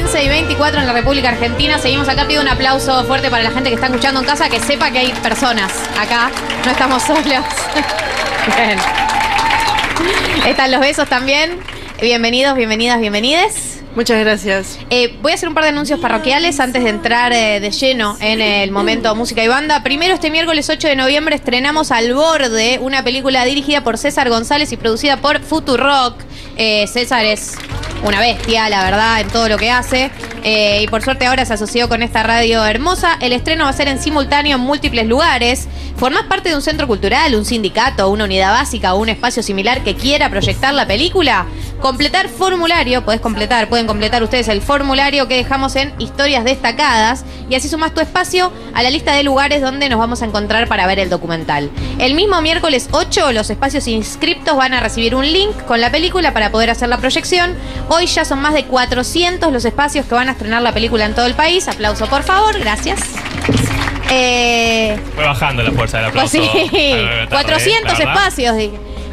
15 0.00 0.24
y 0.24 0.28
24 0.30 0.80
en 0.80 0.86
la 0.86 0.94
República 0.94 1.28
Argentina. 1.28 1.78
Seguimos 1.78 2.08
acá. 2.08 2.26
Pido 2.26 2.40
un 2.40 2.48
aplauso 2.48 3.04
fuerte 3.04 3.28
para 3.28 3.42
la 3.42 3.50
gente 3.50 3.68
que 3.68 3.74
está 3.74 3.88
escuchando 3.88 4.20
en 4.20 4.26
casa, 4.26 4.48
que 4.48 4.58
sepa 4.58 4.90
que 4.90 4.98
hay 4.98 5.12
personas 5.22 5.70
acá. 5.98 6.30
No 6.64 6.70
estamos 6.70 7.02
solos. 7.06 7.22
Bien. 7.24 8.78
Están 10.46 10.70
los 10.72 10.80
besos 10.80 11.06
también. 11.06 11.58
Bienvenidos, 12.00 12.56
bienvenidas, 12.56 12.98
bienvenides. 12.98 13.82
Muchas 13.94 14.20
gracias. 14.20 14.78
Eh, 14.88 15.18
voy 15.20 15.32
a 15.32 15.34
hacer 15.34 15.50
un 15.50 15.54
par 15.54 15.64
de 15.64 15.70
anuncios 15.70 16.00
parroquiales 16.00 16.60
antes 16.60 16.82
de 16.82 16.88
entrar 16.88 17.34
eh, 17.34 17.60
de 17.60 17.70
lleno 17.70 18.16
en 18.20 18.40
el 18.40 18.70
momento 18.70 19.14
música 19.14 19.44
y 19.44 19.48
banda. 19.48 19.82
Primero, 19.82 20.14
este 20.14 20.30
miércoles 20.30 20.70
8 20.70 20.88
de 20.88 20.96
noviembre 20.96 21.36
estrenamos 21.36 21.90
Al 21.90 22.14
Borde, 22.14 22.78
una 22.80 23.04
película 23.04 23.44
dirigida 23.44 23.84
por 23.84 23.98
César 23.98 24.30
González 24.30 24.72
y 24.72 24.78
producida 24.78 25.18
por 25.18 25.40
Futurock. 25.40 26.14
Eh, 26.56 26.86
César 26.86 27.26
es 27.26 27.58
una 28.02 28.20
bestia, 28.20 28.68
la 28.68 28.84
verdad, 28.84 29.20
en 29.20 29.28
todo 29.28 29.48
lo 29.48 29.56
que 29.56 29.70
hace. 29.70 30.10
Eh, 30.42 30.82
y 30.82 30.86
por 30.88 31.02
suerte 31.02 31.26
ahora 31.26 31.44
se 31.44 31.54
asoció 31.54 31.88
con 31.88 32.02
esta 32.02 32.22
radio 32.22 32.64
hermosa. 32.64 33.16
El 33.20 33.32
estreno 33.32 33.64
va 33.64 33.70
a 33.70 33.74
ser 33.74 33.88
en 33.88 34.00
simultáneo 34.00 34.56
en 34.56 34.62
múltiples 34.62 35.06
lugares. 35.06 35.68
¿Formás 35.96 36.24
parte 36.24 36.48
de 36.48 36.54
un 36.54 36.62
centro 36.62 36.86
cultural, 36.86 37.34
un 37.34 37.44
sindicato, 37.44 38.08
una 38.08 38.24
unidad 38.24 38.52
básica 38.52 38.94
o 38.94 38.98
un 38.98 39.10
espacio 39.10 39.42
similar 39.42 39.82
que 39.82 39.94
quiera 39.94 40.30
proyectar 40.30 40.72
la 40.72 40.86
película? 40.86 41.46
Completar 41.80 42.28
formulario, 42.28 43.04
podés 43.04 43.20
completar, 43.20 43.68
pueden 43.68 43.86
completar 43.86 44.22
ustedes 44.22 44.48
el 44.48 44.62
formulario 44.62 45.28
que 45.28 45.36
dejamos 45.36 45.76
en 45.76 45.92
historias 45.98 46.44
destacadas 46.44 47.24
y 47.48 47.54
así 47.54 47.68
sumás 47.68 47.92
tu 47.92 48.00
espacio 48.00 48.52
a 48.74 48.82
la 48.82 48.90
lista 48.90 49.14
de 49.14 49.22
lugares 49.22 49.60
donde 49.60 49.88
nos 49.88 49.98
vamos 49.98 50.22
a 50.22 50.26
encontrar 50.26 50.68
para 50.68 50.86
ver 50.86 50.98
el 50.98 51.10
documental. 51.10 51.70
El 51.98 52.14
mismo 52.14 52.40
miércoles 52.40 52.88
8 52.92 53.32
los 53.32 53.50
espacios 53.50 53.86
inscriptos 53.88 54.56
van 54.56 54.72
a 54.72 54.80
recibir 54.80 55.14
un 55.14 55.30
link 55.30 55.54
con 55.66 55.80
la 55.80 55.90
película 55.90 56.32
para 56.32 56.50
poder 56.50 56.70
hacer 56.70 56.88
la 56.88 56.98
proyección. 56.98 57.54
Hoy 57.88 58.06
ya 58.06 58.24
son 58.24 58.40
más 58.40 58.54
de 58.54 58.64
400 58.64 59.52
los 59.52 59.64
espacios 59.64 60.06
que 60.06 60.14
van 60.14 60.28
a 60.28 60.29
estrenar 60.32 60.62
la 60.62 60.72
película 60.72 61.04
en 61.06 61.14
todo 61.14 61.26
el 61.26 61.34
país. 61.34 61.66
Aplauso 61.68 62.06
por 62.06 62.22
favor, 62.22 62.58
gracias. 62.58 63.00
Eh, 64.10 64.98
Fue 65.14 65.24
bajando 65.24 65.62
la 65.62 65.70
fuerza 65.72 65.98
del 66.00 66.12
pues 66.12 66.34
aplauso. 66.34 66.52
sí, 66.52 66.70
Ah, 66.74 67.26
tarde, 67.28 67.28
400 67.30 67.98
¿verdad? 67.98 68.14
espacios. 68.14 68.56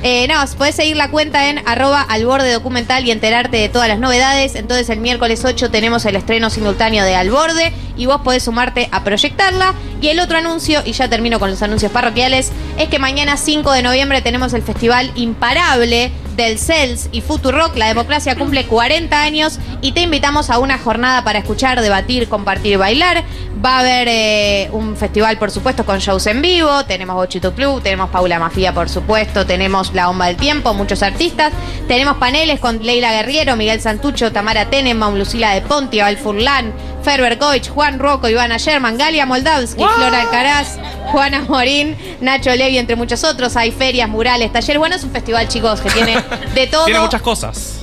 Eh, 0.04 0.28
no, 0.28 0.36
podés 0.58 0.76
seguir 0.76 0.96
la 0.96 1.10
cuenta 1.10 1.50
en 1.50 1.60
arroba 1.68 2.02
al 2.02 2.24
borde 2.26 2.52
documental 2.54 3.04
y 3.06 3.12
enterarte 3.12 3.58
de 3.58 3.68
todas 3.70 3.88
las 3.88 3.98
novedades. 4.00 4.56
Entonces 4.56 4.90
el 4.90 5.00
miércoles 5.00 5.44
8 5.44 5.72
tenemos 5.72 6.06
el 6.06 6.16
estreno 6.16 6.50
simultáneo 6.52 7.04
de 7.04 7.16
Al 7.16 7.32
Borde 7.32 7.74
y 7.98 8.06
vos 8.06 8.22
podés 8.22 8.44
sumarte 8.44 8.90
a 8.92 9.04
proyectarla. 9.04 9.74
Y 10.00 10.10
el 10.10 10.20
otro 10.20 10.38
anuncio, 10.38 10.82
y 10.86 10.92
ya 10.94 11.10
termino 11.10 11.40
con 11.40 11.50
los 11.50 11.62
anuncios 11.64 11.92
parroquiales, 11.92 12.52
es 12.78 12.90
que 12.90 13.00
mañana 13.00 13.38
5 13.38 13.72
de 13.72 13.82
noviembre 13.82 14.22
tenemos 14.22 14.54
el 14.54 14.62
festival 14.62 15.12
imparable 15.16 16.12
del 16.38 16.60
CELS 16.60 17.10
y 17.12 17.22
Futurock. 17.22 17.76
La 17.76 17.88
democracia 17.88 18.36
cumple 18.36 18.66
40 18.66 19.22
años 19.22 19.60
y 19.82 19.92
te 19.92 20.02
invitamos 20.02 20.50
a 20.50 20.60
una 20.60 20.78
jornada 20.78 21.24
para 21.24 21.40
escuchar, 21.40 21.82
debatir, 21.82 22.30
compartir 22.30 22.74
y 22.74 22.76
bailar. 22.78 23.24
Va 23.64 23.78
a 23.78 23.80
haber 23.80 24.08
eh, 24.08 24.70
un 24.72 24.96
festival, 24.96 25.38
por 25.40 25.50
supuesto, 25.50 25.84
con 25.86 25.98
shows 26.00 26.28
en 26.28 26.42
vivo. 26.42 26.86
Tenemos 26.86 27.16
Bochito 27.16 27.54
Club, 27.54 27.82
tenemos 27.82 28.10
Paula 28.12 28.40
Mafía, 28.40 28.74
por 28.74 28.88
supuesto. 28.88 29.46
Tenemos 29.46 29.94
La 29.94 30.08
Bomba 30.08 30.28
del 30.28 30.38
Tiempo, 30.38 30.74
muchos 30.74 31.02
artistas. 31.02 31.52
Tenemos 31.88 32.18
paneles 32.18 32.60
con 32.60 32.84
Leila 32.84 33.12
Guerriero, 33.12 33.56
Miguel 33.56 33.82
Santucho, 33.82 34.32
Tamara 34.32 34.70
Tenenbaum, 34.70 35.16
Lucila 35.16 35.54
de 35.54 35.62
Ponti, 35.62 36.00
Val 36.00 36.18
Furlan, 36.18 36.72
Ferber 37.08 37.38
Goich, 37.40 37.70
Juan 37.70 38.00
Rocco, 38.00 38.28
Ivana 38.28 38.58
Sherman, 38.58 38.98
Galia 38.98 39.26
Moldavsky, 39.26 39.82
Flora 39.82 40.24
Alcaraz, 40.24 40.78
Juana 41.14 41.46
Morín, 41.48 41.96
Nacho 42.20 42.54
Levi, 42.54 42.78
entre 42.78 42.98
muchos 42.98 43.24
otros. 43.24 43.56
Hay 43.56 43.72
ferias, 43.72 44.10
murales, 44.10 44.52
talleres. 44.52 44.78
Bueno, 44.78 44.98
es 44.98 45.06
un 45.06 45.12
festival, 45.12 45.48
chicos, 45.48 45.80
que 45.80 45.90
tiene 45.90 46.22
de 46.54 46.68
todo. 46.72 46.84
Tiene 46.84 47.00
muchas 47.00 47.22
cosas. 47.22 47.80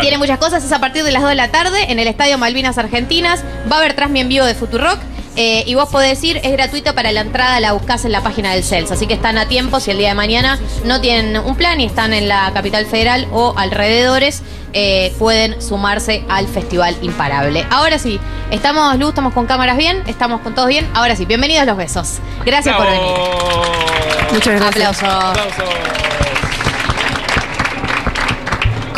Tiene 0.00 0.18
muchas 0.18 0.38
cosas, 0.38 0.62
es 0.62 0.70
a 0.70 0.78
partir 0.78 1.02
de 1.02 1.10
las 1.10 1.20
2 1.22 1.30
de 1.30 1.34
la 1.34 1.48
tarde 1.48 1.90
en 1.90 1.98
el 1.98 2.06
Estadio 2.06 2.38
Malvinas 2.38 2.78
Argentinas. 2.78 3.42
Va 3.70 3.74
a 3.74 3.78
haber 3.80 3.94
Transmi 3.94 4.20
en 4.20 4.28
vivo 4.28 4.46
de 4.46 4.54
Futurock. 4.54 5.00
Eh, 5.36 5.62
y 5.66 5.74
vos 5.74 5.88
podés 5.88 6.22
ir, 6.24 6.38
es 6.38 6.52
gratuito 6.52 6.94
para 6.94 7.12
la 7.12 7.20
entrada, 7.20 7.60
la 7.60 7.72
buscás 7.72 8.04
en 8.04 8.12
la 8.12 8.22
página 8.22 8.52
del 8.52 8.64
CELS. 8.64 8.90
Así 8.90 9.06
que 9.06 9.14
están 9.14 9.38
a 9.38 9.46
tiempo 9.46 9.80
si 9.80 9.90
el 9.90 9.98
día 9.98 10.08
de 10.08 10.14
mañana 10.14 10.58
no 10.84 11.00
tienen 11.00 11.36
un 11.38 11.56
plan 11.56 11.80
y 11.80 11.86
están 11.86 12.12
en 12.12 12.28
la 12.28 12.50
capital 12.52 12.86
federal 12.86 13.28
o 13.32 13.54
alrededores, 13.56 14.42
eh, 14.72 15.12
pueden 15.18 15.60
sumarse 15.60 16.24
al 16.28 16.46
Festival 16.46 16.96
Imparable. 17.02 17.66
Ahora 17.70 17.98
sí, 17.98 18.20
estamos, 18.50 18.98
Luz, 18.98 19.10
estamos 19.10 19.32
con 19.32 19.46
cámaras 19.46 19.76
bien, 19.76 20.02
estamos 20.06 20.40
con 20.40 20.54
todos 20.54 20.68
bien. 20.68 20.88
Ahora 20.94 21.16
sí, 21.16 21.24
bienvenidos 21.24 21.66
los 21.66 21.76
besos. 21.76 22.18
Gracias 22.44 22.76
por 22.76 22.86
venir. 22.86 23.10
Muchas 24.32 24.60
gracias. 24.60 25.02
Aplausos. 25.02 25.38
Aplausos. 25.38 26.29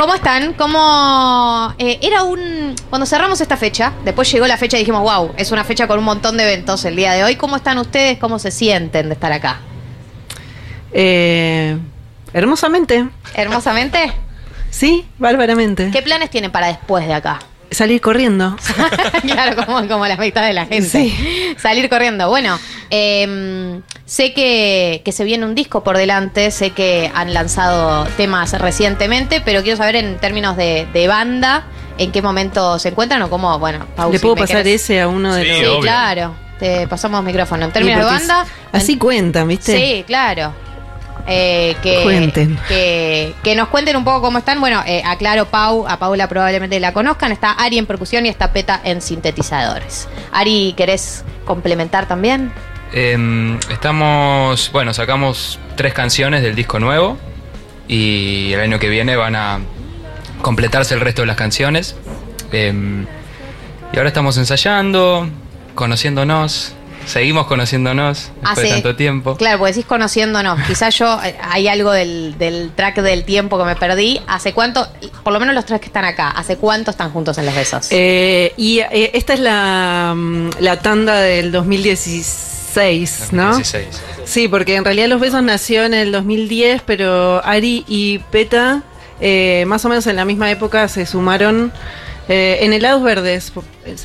¿Cómo 0.03 0.17
están? 0.17 0.55
¿Cómo 0.55 1.73
eh, 1.79 2.01
era 2.03 2.25
un 2.25 2.75
cuando 2.91 3.07
cerramos 3.07 3.41
esta 3.41 3.57
fecha? 3.57 3.93
Después 4.05 4.33
llegó 4.33 4.49
la 4.49 4.57
fecha 4.57 4.77
y 4.77 4.81
dijimos, 4.81 5.01
wow, 5.01 5.33
es 5.37 5.53
una 5.53 5.63
fecha 5.63 5.87
con 5.87 5.97
un 5.97 6.05
montón 6.05 6.37
de 6.37 6.43
eventos 6.43 6.85
el 6.85 6.97
día 6.97 7.13
de 7.13 7.23
hoy. 7.23 7.37
¿Cómo 7.37 7.55
están 7.55 7.79
ustedes? 7.79 8.19
¿Cómo 8.19 8.41
se 8.41 8.51
sienten 8.51 9.07
de 9.07 9.15
estar 9.15 9.31
acá? 9.31 9.61
Eh, 10.93 11.79
hermosamente. 12.33 13.09
Hermosamente. 13.35 14.13
Sí, 14.71 15.07
bárbaramente. 15.19 15.93
¿Qué 15.93 16.03
planes 16.03 16.31
tienen 16.31 16.51
para 16.51 16.67
después 16.67 17.07
de 17.07 17.15
acá? 17.15 17.39
Salir 17.72 18.00
corriendo. 18.00 18.56
claro, 19.22 19.56
como, 19.65 19.87
como 19.88 20.06
la 20.06 20.16
mitad 20.16 20.43
de 20.47 20.53
la 20.53 20.66
gente. 20.66 20.88
Sí. 20.88 21.55
Salir 21.59 21.88
corriendo. 21.88 22.28
Bueno, 22.28 22.59
eh, 22.91 23.81
sé 24.05 24.33
que, 24.33 25.03
que 25.05 25.12
se 25.12 25.25
viene 25.25 25.44
un 25.47 25.55
disco 25.55 25.83
por 25.83 25.97
delante, 25.97 26.50
sé 26.50 26.71
que 26.71 27.10
han 27.15 27.33
lanzado 27.34 28.05
temas 28.16 28.53
recientemente, 28.60 29.41
pero 29.44 29.62
quiero 29.62 29.77
saber 29.77 29.97
en 29.97 30.19
términos 30.19 30.56
de, 30.56 30.87
de 30.93 31.09
banda, 31.09 31.65
en 31.99 32.12
qué 32.12 32.22
momento 32.22 32.78
se 32.78 32.91
encuentran 32.91 33.22
o 33.22 33.31
cómo, 33.31 33.59
bueno, 33.59 33.87
Pau, 33.97 34.12
Le 34.12 34.19
puedo 34.21 34.37
pasar 34.37 34.65
querés- 34.65 34.75
ese 34.75 35.00
a 35.00 35.09
uno 35.09 35.34
de 35.34 35.43
Sí, 35.44 35.49
los. 35.49 35.59
Sí, 35.59 35.65
obvio. 35.66 35.81
claro. 35.81 36.34
Te 36.59 36.87
pasamos 36.87 37.25
micrófono. 37.25 37.65
En 37.65 37.72
términos 37.72 37.99
de 38.00 38.04
banda. 38.04 38.47
Así 38.71 38.97
cuentan, 38.97 39.49
¿viste? 39.49 39.77
Sí, 39.77 40.04
claro. 40.06 40.53
Eh, 41.27 41.77
que, 41.83 42.03
Cuenten. 42.03 42.59
Que, 42.69 43.34
que 43.43 43.55
nos 43.55 43.69
cuenten 43.69 43.97
un 43.97 44.05
poco 44.05 44.22
cómo 44.22 44.38
están. 44.38 44.60
Bueno, 44.60 44.83
eh, 44.87 45.03
aclaro, 45.05 45.47
Pau, 45.47 45.87
a 45.87 45.99
Paula 45.99 46.28
probablemente 46.28 46.78
la 46.81 46.93
conozcan. 46.93 47.33
Está 47.33 47.53
Ari 47.53 47.78
en 47.78 47.87
percusión 47.87 48.27
y 48.27 48.28
está 48.28 48.53
Peta 48.53 48.81
en 48.83 49.00
sintetizadores. 49.00 50.09
Ari, 50.33 50.75
¿querés 50.77 51.25
complementar 51.44 52.06
también? 52.06 52.53
Em, 52.93 53.59
estamos, 53.71 54.71
bueno, 54.72 54.93
sacamos 54.93 55.59
tres 55.77 55.94
canciones 55.94 56.43
del 56.43 56.55
disco 56.55 56.78
nuevo 56.78 57.16
y 57.89 58.53
el 58.53 58.60
año 58.60 58.78
que 58.78 58.89
viene 58.89 59.16
van 59.16 59.34
a 59.37 59.60
completarse 60.43 60.94
el 60.94 61.00
resto 61.00 61.22
de 61.22 61.27
las 61.27 61.37
canciones. 61.37 61.97
Em, 62.53 63.06
y 63.93 63.97
ahora 63.97 64.09
estamos 64.09 64.37
ensayando, 64.37 65.28
conociéndonos, 65.75 66.75
seguimos 67.07 67.47
conociéndonos 67.47 68.31
después 68.43 68.67
de 68.67 68.75
tanto 68.75 68.97
tiempo. 68.97 69.37
Claro, 69.37 69.59
porque 69.59 69.73
decís 69.73 69.87
conociéndonos. 69.87 70.61
Quizás 70.67 70.99
yo, 70.99 71.21
eh, 71.23 71.37
hay 71.43 71.69
algo 71.69 71.93
del, 71.93 72.37
del 72.39 72.71
track 72.75 73.01
del 73.03 73.25
tiempo 73.25 73.59
que 73.59 73.65
me 73.65 73.77
perdí. 73.77 74.21
¿Hace 74.27 74.53
cuánto, 74.53 74.87
por 75.23 75.33
lo 75.33 75.41
menos 75.41 75.55
los 75.55 75.65
tres 75.65 75.81
que 75.81 75.87
están 75.87 76.05
acá, 76.05 76.31
¿hace 76.31 76.57
cuánto 76.57 76.91
están 76.91 77.11
juntos 77.11 77.39
en 77.39 77.47
los 77.47 77.55
besos? 77.55 77.89
Eh, 77.91 78.53
y 78.57 78.81
eh, 78.81 79.11
esta 79.15 79.35
es 79.35 79.41
la, 79.41 80.15
mm, 80.17 80.51
la 80.61 80.79
tanda 80.81 81.21
del 81.21 81.53
2016, 81.53 83.29
¿no? 83.33 83.53
2016. 83.53 84.03
Sí, 84.25 84.49
porque 84.49 84.77
en 84.77 84.84
realidad 84.84 85.09
Los 85.09 85.21
Besos 85.21 85.43
nació 85.43 85.84
en 85.84 85.95
el 85.95 86.13
2010, 86.13 86.83
pero 86.87 87.45
Ari 87.45 87.84
y 87.89 88.19
Peta, 88.19 88.83
eh, 89.21 89.65
más 89.67 89.84
o 89.84 89.89
menos 89.89 90.07
en 90.07 90.17
la 90.17 90.25
misma 90.25 90.51
época, 90.51 90.89
se 90.89 91.07
sumaron 91.07 91.73
eh, 92.28 92.59
en 92.62 92.72
helados 92.72 93.03
verdes. 93.03 93.53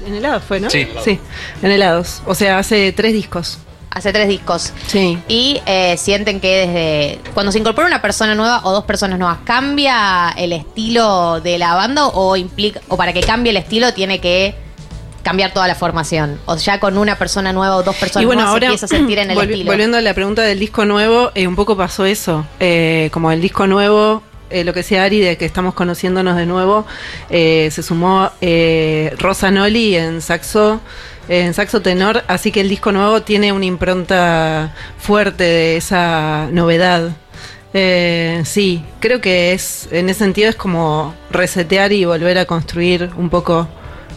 En 0.05 0.15
helados 0.15 0.43
fue, 0.43 0.59
¿no? 0.59 0.69
Sí. 0.69 0.87
Sí, 1.03 1.19
en 1.61 1.71
helados. 1.71 2.21
O 2.25 2.35
sea, 2.35 2.57
hace 2.59 2.91
tres 2.91 3.13
discos. 3.13 3.59
Hace 3.89 4.11
tres 4.13 4.27
discos. 4.27 4.73
Sí. 4.87 5.17
Y 5.27 5.59
eh, 5.65 5.95
sienten 5.97 6.39
que 6.39 6.67
desde 6.67 7.19
cuando 7.33 7.51
se 7.51 7.57
incorpora 7.57 7.87
una 7.87 8.01
persona 8.01 8.35
nueva 8.35 8.61
o 8.63 8.71
dos 8.71 8.83
personas 8.83 9.17
nuevas, 9.17 9.39
¿cambia 9.43 10.29
el 10.37 10.53
estilo 10.53 11.41
de 11.41 11.57
la 11.57 11.73
banda 11.73 12.05
o 12.07 12.35
implica 12.35 12.79
o 12.89 12.97
para 12.97 13.11
que 13.13 13.21
cambie 13.21 13.49
el 13.49 13.57
estilo 13.57 13.93
tiene 13.93 14.19
que 14.19 14.53
cambiar 15.23 15.51
toda 15.51 15.67
la 15.67 15.73
formación? 15.73 16.39
O 16.45 16.55
ya 16.57 16.79
con 16.79 16.97
una 16.97 17.15
persona 17.17 17.53
nueva 17.53 17.75
o 17.77 17.81
dos 17.83 17.95
personas 17.95 18.21
Y 18.21 18.25
bueno, 18.25 18.41
nuevas 18.43 18.53
ahora 18.53 18.67
se 18.67 18.73
empieza 18.73 18.85
a 18.85 18.89
sentir 18.99 19.17
en 19.19 19.31
el 19.31 19.37
volvi- 19.39 19.51
estilo. 19.51 19.71
volviendo 19.71 19.97
a 19.97 20.01
la 20.01 20.13
pregunta 20.13 20.41
del 20.43 20.59
disco 20.59 20.85
nuevo, 20.85 21.31
eh, 21.33 21.47
un 21.47 21.55
poco 21.55 21.75
pasó 21.75 22.05
eso. 22.05 22.45
Eh, 22.59 23.09
como 23.11 23.31
el 23.31 23.41
disco 23.41 23.65
nuevo, 23.65 24.21
eh, 24.49 24.63
lo 24.63 24.73
que 24.73 24.79
decía 24.79 25.03
Ari, 25.03 25.19
de 25.19 25.37
que 25.37 25.45
estamos 25.45 25.73
conociéndonos 25.73 26.35
de 26.35 26.45
nuevo, 26.45 26.85
eh, 27.29 27.69
se 27.71 27.83
sumó 27.83 28.31
eh, 28.41 29.13
Rosa 29.17 29.51
Noli 29.51 29.95
en 29.95 30.21
saxo, 30.21 30.81
en 31.29 31.53
saxo 31.53 31.81
tenor, 31.81 32.23
así 32.27 32.51
que 32.51 32.61
el 32.61 32.69
disco 32.69 32.91
nuevo 32.91 33.21
tiene 33.21 33.51
una 33.51 33.65
impronta 33.65 34.73
fuerte 34.97 35.43
de 35.43 35.77
esa 35.77 36.47
novedad. 36.51 37.11
Eh, 37.73 38.41
sí, 38.45 38.83
creo 38.99 39.19
que 39.19 39.51
es, 39.51 39.89
en 39.91 40.09
ese 40.09 40.19
sentido 40.19 40.49
es 40.49 40.55
como 40.55 41.13
resetear 41.29 41.91
y 41.91 42.05
volver 42.05 42.37
a 42.37 42.45
construir 42.45 43.09
un 43.17 43.29
poco 43.29 43.67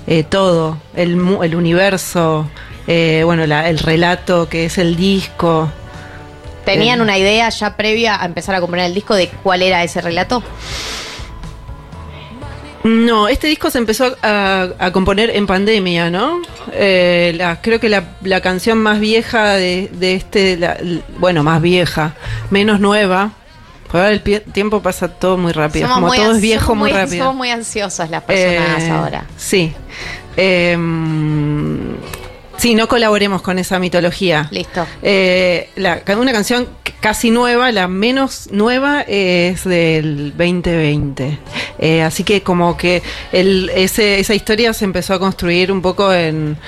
eh, 0.07 0.23
todo, 0.23 0.79
el, 0.95 1.19
el 1.43 1.55
universo, 1.55 2.49
bueno, 2.87 3.45
el 3.45 3.79
relato 3.79 4.49
que 4.49 4.65
es 4.65 4.79
el 4.79 4.97
disco. 4.97 5.71
¿Tenían 6.65 7.01
eh, 7.01 7.03
una 7.03 7.19
idea 7.19 7.49
ya 7.49 7.77
previa 7.77 8.21
a 8.23 8.27
empezar 8.27 8.55
a 8.55 8.61
componer 8.61 8.87
el 8.87 8.95
disco 8.95 9.15
de 9.15 9.29
cuál 9.43 9.63
era 9.63 9.83
ese 9.85 10.01
relato? 10.01 10.43
No, 12.83 13.29
este 13.29 13.47
disco 13.47 13.71
se 13.71 13.77
empezó 13.77 14.17
a, 14.23 14.69
a 14.79 14.91
componer 14.91 15.31
en 15.37 15.47
pandemia, 15.47 16.09
¿no? 16.11 16.41
Eh, 16.73 17.35
la- 17.37 17.61
creo 17.61 17.79
que 17.79 17.91
la, 17.91 18.05
la 18.23 18.41
canción 18.41 18.79
más 18.79 19.01
vieja 19.01 19.51
de, 19.57 19.91
de 19.93 20.15
este, 20.15 20.57
la- 20.57 20.79
bueno, 21.19 21.43
más 21.43 21.61
vieja, 21.61 22.15
menos 22.51 22.81
nueva. 22.81 23.33
Porque 23.83 23.99
ahora 23.99 24.11
el 24.13 24.23
pie- 24.25 24.45
tiempo 24.53 24.81
pasa 24.81 25.09
todo 25.09 25.37
muy 25.37 25.53
rápido, 25.53 25.87
Somos 25.89 25.97
como 25.97 26.07
muy 26.09 26.17
todo 26.19 26.33
es 26.37 26.41
viejo 26.41 26.67
somos 26.67 26.79
muy, 26.79 26.93
muy, 26.93 26.99
rápido. 27.01 27.25
Somos 27.25 27.37
muy 27.37 27.51
ansiosas 27.51 28.09
las 28.09 28.23
personas 28.23 28.83
Eh, 28.85 28.91
ahora. 28.91 29.25
Sí. 29.37 29.73
Em, 30.37 31.97
sí, 32.61 32.75
no 32.75 32.87
colaboremos 32.89 33.43
con 33.43 33.59
esa 33.59 33.79
mitología. 33.79 34.49
Listo. 34.51 34.87
Eh, 35.03 35.71
la- 35.77 36.03
una 36.19 36.33
canción 36.33 36.69
casi 37.01 37.31
nueva, 37.31 37.73
la 37.73 37.89
menos 37.89 38.49
nueva 38.53 39.01
es 39.03 39.65
del 39.65 40.35
2020. 40.37 41.39
Eh, 41.79 42.03
así 42.03 42.25
que 42.25 42.43
como 42.43 42.77
que 42.77 43.03
el, 43.33 43.71
ese- 43.75 44.21
esa 44.21 44.35
historia 44.35 44.73
se 44.75 44.85
empezó 44.85 45.15
a 45.15 45.19
construir 45.19 45.73
un 45.73 45.81
poco 45.81 46.13
en, 46.13 46.59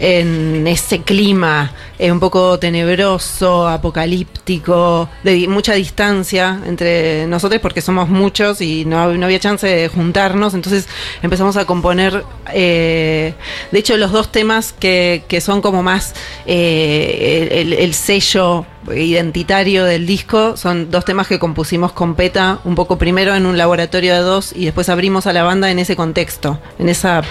en 0.00 0.66
ese 0.66 1.02
clima 1.02 1.72
un 1.98 2.18
poco 2.18 2.58
tenebroso, 2.58 3.68
apocalíptico, 3.68 5.10
de 5.22 5.46
mucha 5.48 5.74
distancia 5.74 6.58
entre 6.66 7.26
nosotros 7.26 7.60
porque 7.60 7.82
somos 7.82 8.08
muchos 8.08 8.62
y 8.62 8.86
no, 8.86 9.00
había 9.00 9.38
chance 9.38 9.66
de 9.66 9.88
juntarnos, 9.88 10.54
entonces 10.54 10.88
empezamos 11.22 11.58
a 11.58 11.66
componer, 11.66 12.24
eh, 12.54 13.34
de 13.70 13.78
hecho 13.78 13.98
los 13.98 14.12
dos 14.12 14.32
temas 14.32 14.72
que, 14.72 15.22
son 15.42 15.60
como 15.60 15.82
más 15.82 16.14
eh, 16.46 17.48
el, 17.52 17.74
el 17.74 17.92
sello 17.94 18.64
identitario 18.94 19.84
del 19.84 20.06
disco 20.06 20.56
son 20.56 20.90
dos 20.90 21.04
temas 21.04 21.26
que 21.26 21.38
compusimos 21.38 21.92
con 21.92 22.14
Peta, 22.14 22.60
un 22.64 22.74
poco 22.74 22.96
primero 22.96 23.34
en 23.34 23.44
un 23.44 23.58
laboratorio 23.58 24.14
de 24.14 24.20
dos 24.20 24.54
y 24.56 24.64
después 24.64 24.88
abrimos 24.88 25.26
a 25.26 25.34
la 25.34 25.42
banda 25.42 25.70
en 25.70 25.78
ese 25.78 25.96
contexto, 25.96 26.58
en 26.78 26.88
esa 26.88 27.22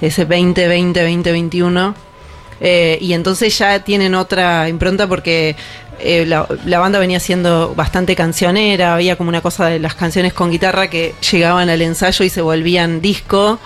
ese 0.00 0.24
2020, 0.24 1.00
2021. 1.00 2.11
Eh, 2.64 2.96
y 3.00 3.12
entonces 3.12 3.58
ya 3.58 3.80
tienen 3.80 4.14
otra 4.14 4.68
impronta 4.68 5.08
porque 5.08 5.56
eh, 5.98 6.24
la, 6.26 6.78
banda 6.78 7.00
venía 7.00 7.18
siendo 7.18 7.74
bastante 7.74 8.14
cancionera, 8.14 8.94
había 8.94 9.16
como 9.16 9.30
una 9.30 9.40
cosa 9.40 9.66
de 9.66 9.80
las 9.80 9.96
canciones 9.96 10.32
con 10.32 10.52
guitarra 10.52 10.88
que 10.88 11.12
llegaban 11.32 11.68
al 11.68 11.82
ensayo 11.82 12.24
y 12.24 12.28
se 12.28 12.40
volvían 12.40 13.00
disco. 13.00 13.58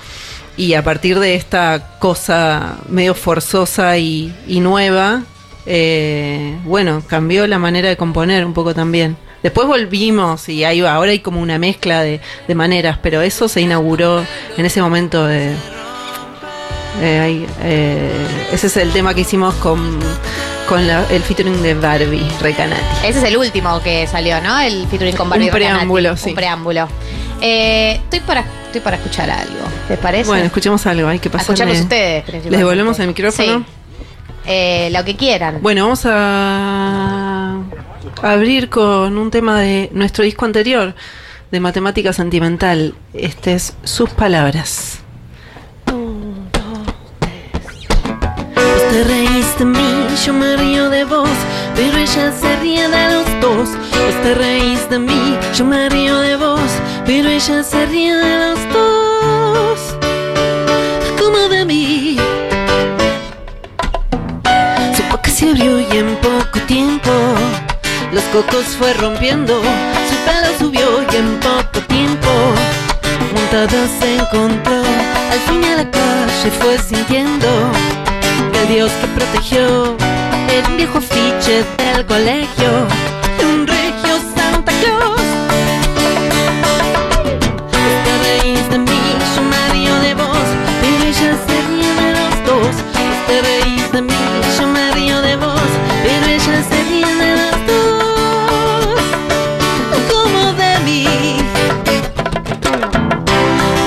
Y 0.57 0.73
a 0.73 0.83
partir 0.83 1.19
de 1.19 1.35
esta 1.35 1.99
cosa 1.99 2.79
medio 2.89 3.15
forzosa 3.15 3.99
y, 3.99 4.33
nueva, 4.49 5.25
eh, 5.67 6.57
bueno, 6.65 7.03
cambió 7.07 7.47
la 7.47 7.59
manera 7.59 7.91
de 7.91 7.99
componer 7.99 8.47
un 8.47 8.55
poco 8.55 8.75
también. 8.75 9.19
Después 9.43 9.69
volvimos 9.69 10.49
y 10.49 10.65
ahí 10.65 10.81
ahora 10.81 11.11
hay 11.11 11.19
como 11.19 11.43
una 11.43 11.59
mezcla 11.59 12.03
de, 12.03 12.23
de 12.49 12.55
maneras, 12.55 12.99
pero 13.03 13.21
eso 13.21 13.49
se 13.49 13.61
inauguró 13.61 14.25
en 14.57 14.65
ese 14.65 14.81
momento 14.81 15.27
de, 15.27 15.55
eh, 17.01 17.47
eh, 17.63 18.11
ese 18.53 18.67
es 18.69 18.77
el 18.77 18.93
tema 18.93 19.15
que 19.15 19.21
hicimos 19.23 19.55
con, 19.57 19.99
con 20.69 20.87
la- 20.87 21.05
el 21.11 21.23
featuring 21.23 21.63
de 21.63 21.75
Barbie 21.75 22.27
Recanati. 22.41 22.83
Ese 23.07 23.19
es 23.19 23.25
el 23.25 23.37
último 23.37 23.81
que 23.83 24.07
salió, 24.07 24.41
¿no? 24.41 24.59
El 24.59 24.87
featuring 24.89 25.17
con 25.17 25.29
Barbie 25.31 25.47
Un 25.47 25.51
preámbulo, 25.53 26.01
Recanati. 26.11 26.23
sí. 26.23 26.31
Un 26.31 26.37
preámbulo. 26.37 26.89
Eh, 27.41 28.01
estoy 28.05 28.21
para 28.21 28.41
estoy 28.67 28.81
para 28.81 28.97
escuchar 28.97 29.31
algo. 29.31 29.55
¿Les 29.89 29.99
parece? 29.99 30.27
Bueno, 30.27 30.45
escuchemos 30.47 30.87
algo, 30.87 31.09
hay 31.09 31.19
que 31.19 31.29
pasar. 31.31 31.43
escucharlos 31.43 31.81
ustedes. 31.81 32.27
¿Les 32.29 32.59
devolvemos 32.59 32.99
el 32.99 33.09
micrófono? 33.09 33.59
Sí. 33.59 33.65
Eh, 34.49 34.91
lo 34.93 35.05
que 35.05 35.17
quieran. 35.17 35.59
Bueno, 35.61 35.83
vamos 35.85 36.03
a 36.07 37.57
abrir 38.23 38.69
con 38.71 39.19
un 39.19 39.31
tema 39.31 39.61
de 39.61 39.91
nuestro 39.93 40.25
disco 40.25 40.45
anterior, 40.45 40.95
de 41.51 41.61
Matemática 41.61 42.13
Sentimental. 42.13 42.95
Este 43.13 43.55
es 43.55 43.75
Sus 43.85 44.11
Palabras. 44.11 45.01
De 49.59 49.65
mí, 49.65 50.07
yo 50.25 50.33
me 50.33 50.57
río 50.57 50.91
de 50.91 51.05
vos, 51.05 51.29
pero 51.75 51.97
ella 51.97 52.33
se 52.33 52.57
ríe 52.57 52.89
de 52.89 53.11
los 53.13 53.41
dos. 53.41 53.69
Vos 53.71 54.23
te 54.23 54.35
de 54.91 54.99
mí, 54.99 55.37
yo 55.55 55.65
me 55.65 55.89
río 55.89 56.19
de 56.19 56.37
vos, 56.37 56.71
pero 57.07 57.29
ella 57.29 57.63
se 57.63 57.87
ríe 57.87 58.15
de 58.15 58.39
los 58.39 58.59
dos. 58.73 59.79
Como 61.19 61.49
de 61.49 61.65
mí. 61.65 62.17
Su 64.97 65.03
boca 65.11 65.31
se 65.31 65.51
abrió 65.51 65.81
y 65.81 65.97
en 65.97 66.17
poco 66.17 66.59
tiempo 66.67 67.11
los 68.13 68.25
cocos 68.25 68.65
fue 68.79 68.93
rompiendo. 68.95 69.61
Su 70.09 70.17
pelo 70.27 70.59
subió 70.59 71.03
y 71.11 71.17
en 71.17 71.41
poco 71.41 71.81
tiempo 71.87 72.29
montada 73.35 73.87
se 74.01 74.17
encontró. 74.17 74.83
Al 75.33 75.39
fin 75.47 75.65
a 75.65 75.77
la 75.77 75.91
calle 75.91 76.51
fue 76.61 76.79
sintiendo 76.79 77.47
Dios 78.69 78.91
que 79.01 79.07
protegió 79.09 79.97
el 80.51 80.77
viejo 80.77 80.99
afiche 80.99 81.65
del 81.79 82.05
colegio 82.05 82.69
un 83.45 83.67
regio 83.67 84.19
Santa 84.35 84.73
Claus. 84.81 85.21
Te 88.05 88.19
reís 88.25 88.69
de 88.71 88.79
mí, 88.79 89.01
yo 89.37 90.01
de 90.01 90.15
vos, 90.15 90.47
pero 90.81 91.05
ella 91.05 91.37
se 91.47 91.57
ríe 91.69 91.95
de 91.95 92.13
los 92.19 92.35
dos. 92.45 92.75
Te 93.29 93.41
reís 93.43 93.93
de 93.93 94.03
mí, 94.03 94.15
yo 94.59 94.67
me 94.67 94.91
de 95.23 95.37
vos, 95.37 95.71
pero 96.03 96.27
ella 96.27 96.63
se 96.69 96.83
ríe 96.89 97.15
de 97.15 97.37
los 97.37 97.57
dos. 97.71 99.01
Como 100.11 100.53
de 100.55 100.79
mí. 100.85 101.07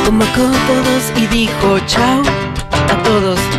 Convocó 0.05 0.41
a 0.41 0.59
todos 0.67 1.03
y 1.17 1.27
dijo 1.27 1.79
chao 1.85 2.21
a 2.71 3.03
todos. 3.03 3.58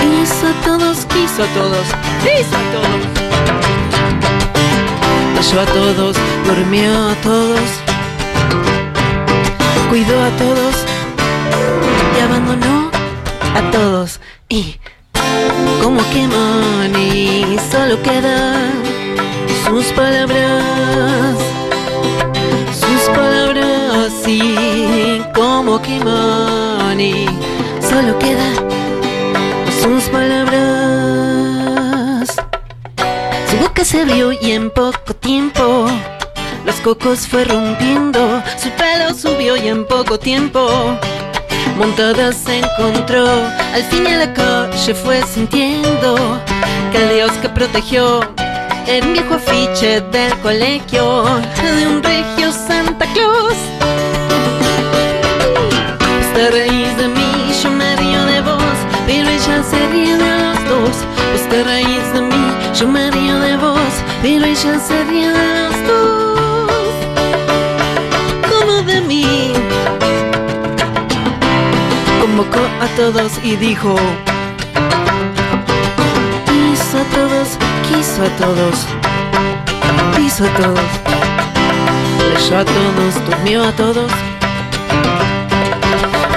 Quiso 0.00 0.46
a 0.46 0.52
todos, 0.64 1.06
quiso 1.06 1.42
a 1.42 1.46
todos, 1.58 1.86
quiso 2.24 2.56
a 2.56 2.64
todos. 2.74 3.02
Cayó 5.36 5.60
a 5.60 5.66
todos, 5.66 6.16
durmió 6.46 7.08
a 7.10 7.14
todos. 7.22 7.68
Cuidó 9.88 10.22
a 10.22 10.30
todos 10.38 10.74
y 12.16 12.20
abandonó 12.20 12.90
a 13.54 13.70
todos. 13.70 14.20
Y 14.48 14.76
como 15.82 16.00
que 16.10 16.28
y 16.98 17.58
solo 17.70 18.00
quedan 18.02 18.82
sus 19.64 19.86
palabras 19.92 21.36
sus 22.72 23.02
palabras 23.14 24.12
y 24.26 25.22
como 25.34 25.80
que 25.80 25.98
money 26.04 27.26
solo 27.80 28.18
queda 28.18 28.79
sus 30.00 30.08
palabras. 30.10 31.04
Su 33.50 33.56
boca 33.58 33.84
se 33.84 34.00
abrió 34.00 34.32
y 34.32 34.52
en 34.52 34.70
poco 34.70 35.14
tiempo 35.14 35.86
los 36.64 36.76
cocos 36.76 37.26
fue 37.28 37.44
rompiendo. 37.44 38.42
Su 38.56 38.70
pelo 38.70 39.12
subió 39.14 39.56
y 39.56 39.68
en 39.68 39.84
poco 39.86 40.18
tiempo 40.18 40.96
montada 41.76 42.32
se 42.32 42.60
encontró. 42.60 43.26
Al 43.74 43.82
fin 43.84 44.06
a 44.06 44.16
la 44.24 44.32
calle 44.32 44.94
fue 44.94 45.22
sintiendo 45.22 46.40
que 46.92 46.98
el 46.98 47.14
Dios 47.16 47.32
que 47.42 47.50
protegió 47.50 48.20
el 48.86 49.06
viejo 49.12 49.34
afiche 49.34 50.00
del 50.00 50.34
colegio 50.40 51.24
de 51.76 51.86
un 51.86 52.02
regio 52.02 52.52
Santa 52.52 53.06
Claus. 53.12 53.56
Yo 62.80 62.88
me 62.88 63.10
río 63.10 63.38
de 63.40 63.58
vos, 63.58 63.92
pero 64.22 64.46
ella 64.46 64.78
se 64.78 65.04
ríe 65.04 65.28
de 65.28 65.54
los 65.54 65.86
dos. 65.86 66.94
Como 68.48 68.82
de 68.82 69.02
mí. 69.02 69.52
Convocó 72.22 72.60
a 72.80 72.86
todos 72.96 73.32
y 73.42 73.56
dijo, 73.56 73.94
quiso 76.46 76.98
a 76.98 77.04
todos, 77.16 77.48
quiso 77.88 78.22
a 78.24 78.30
todos, 78.38 78.86
quiso 80.16 80.44
a 80.46 80.48
todos, 80.54 80.90
leyó 82.32 82.58
a 82.58 82.64
todos, 82.64 83.26
durmió 83.26 83.64
a 83.64 83.72
todos, 83.72 84.10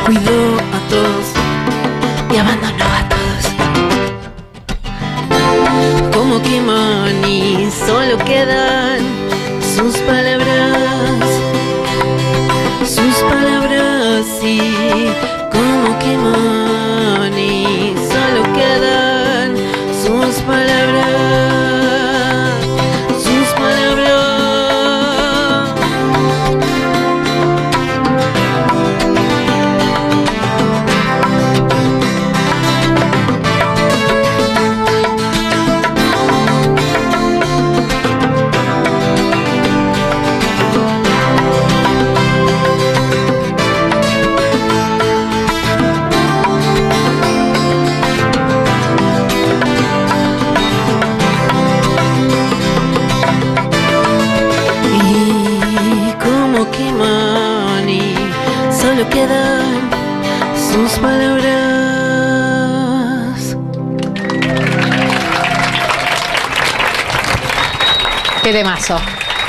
cuidó 0.05 0.57
a 0.57 0.89
todos 0.89 1.25
y 2.33 2.37
abandonó 2.37 2.92
solo 7.85 8.17
quedan 8.25 9.22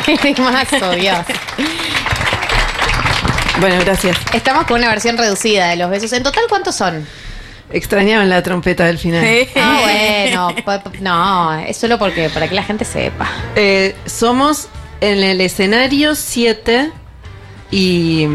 Qué 0.22 0.34
temazo, 0.34 0.90
Dios. 0.92 1.18
Bueno, 3.60 3.76
gracias. 3.84 4.16
Estamos 4.32 4.64
con 4.64 4.78
una 4.78 4.88
versión 4.88 5.16
reducida 5.16 5.68
de 5.68 5.76
los 5.76 5.88
besos. 5.88 6.12
¿En 6.12 6.22
total 6.22 6.44
cuántos 6.48 6.74
son? 6.74 7.06
Extrañaban 7.72 8.28
la 8.28 8.42
trompeta 8.42 8.84
del 8.84 8.98
final. 8.98 9.24
Ah, 9.56 9.80
bueno. 9.82 10.54
No, 11.00 11.54
es 11.54 11.76
solo 11.76 11.98
porque 11.98 12.28
para 12.28 12.48
que 12.48 12.54
la 12.54 12.62
gente 12.62 12.84
sepa. 12.84 13.28
Eh, 13.56 13.94
somos 14.06 14.68
en 15.00 15.22
el 15.22 15.40
escenario 15.40 16.14
7 16.14 16.90
y 17.70 18.26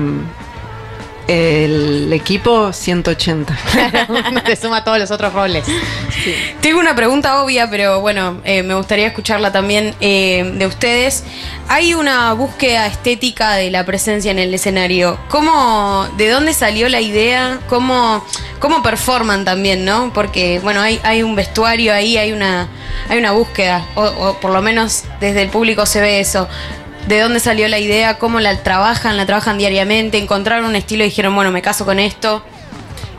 el 1.29 2.11
equipo 2.11 2.73
180. 2.73 3.57
Uno 4.09 4.43
te 4.45 4.55
suma 4.55 4.83
todos 4.83 4.97
los 4.97 5.11
otros 5.11 5.31
roles. 5.31 5.63
Tengo 6.59 6.79
una 6.79 6.95
pregunta 6.95 7.43
obvia, 7.43 7.69
pero 7.69 8.01
bueno, 8.01 8.41
eh, 8.43 8.63
me 8.63 8.73
gustaría 8.73 9.05
escucharla 9.05 9.51
también 9.51 9.93
eh, 10.01 10.51
de 10.55 10.65
ustedes. 10.65 11.23
Hay 11.67 11.93
una 11.93 12.33
búsqueda 12.33 12.87
estética 12.87 13.53
de 13.53 13.69
la 13.69 13.85
presencia 13.85 14.31
en 14.31 14.39
el 14.39 14.51
escenario. 14.51 15.19
¿Cómo, 15.29 16.07
de 16.17 16.29
dónde 16.29 16.51
salió 16.53 16.89
la 16.89 16.99
idea? 16.99 17.59
¿Cómo, 17.69 18.25
cómo 18.57 18.81
performan 18.81 19.45
también, 19.45 19.85
no? 19.85 20.11
Porque, 20.11 20.59
bueno, 20.63 20.81
hay, 20.81 20.99
hay 21.03 21.21
un 21.21 21.35
vestuario 21.35 21.93
ahí, 21.93 22.17
hay 22.17 22.31
una, 22.31 22.69
hay 23.07 23.19
una 23.19 23.33
búsqueda, 23.33 23.85
o, 23.93 24.01
o 24.03 24.39
por 24.39 24.51
lo 24.51 24.63
menos 24.63 25.03
desde 25.19 25.43
el 25.43 25.49
público 25.49 25.85
se 25.85 26.01
ve 26.01 26.19
eso. 26.19 26.47
¿De 27.09 27.19
dónde 27.19 27.39
salió 27.39 27.67
la 27.67 27.79
idea? 27.79 28.19
¿Cómo 28.19 28.39
la 28.39 28.61
trabajan? 28.61 29.17
¿La 29.17 29.25
trabajan 29.25 29.57
diariamente? 29.57 30.19
¿Encontraron 30.19 30.65
un 30.65 30.75
estilo 30.75 31.03
y 31.03 31.07
dijeron, 31.07 31.33
bueno, 31.33 31.49
me 31.51 31.63
caso 31.63 31.83
con 31.83 31.97
esto? 31.99 32.43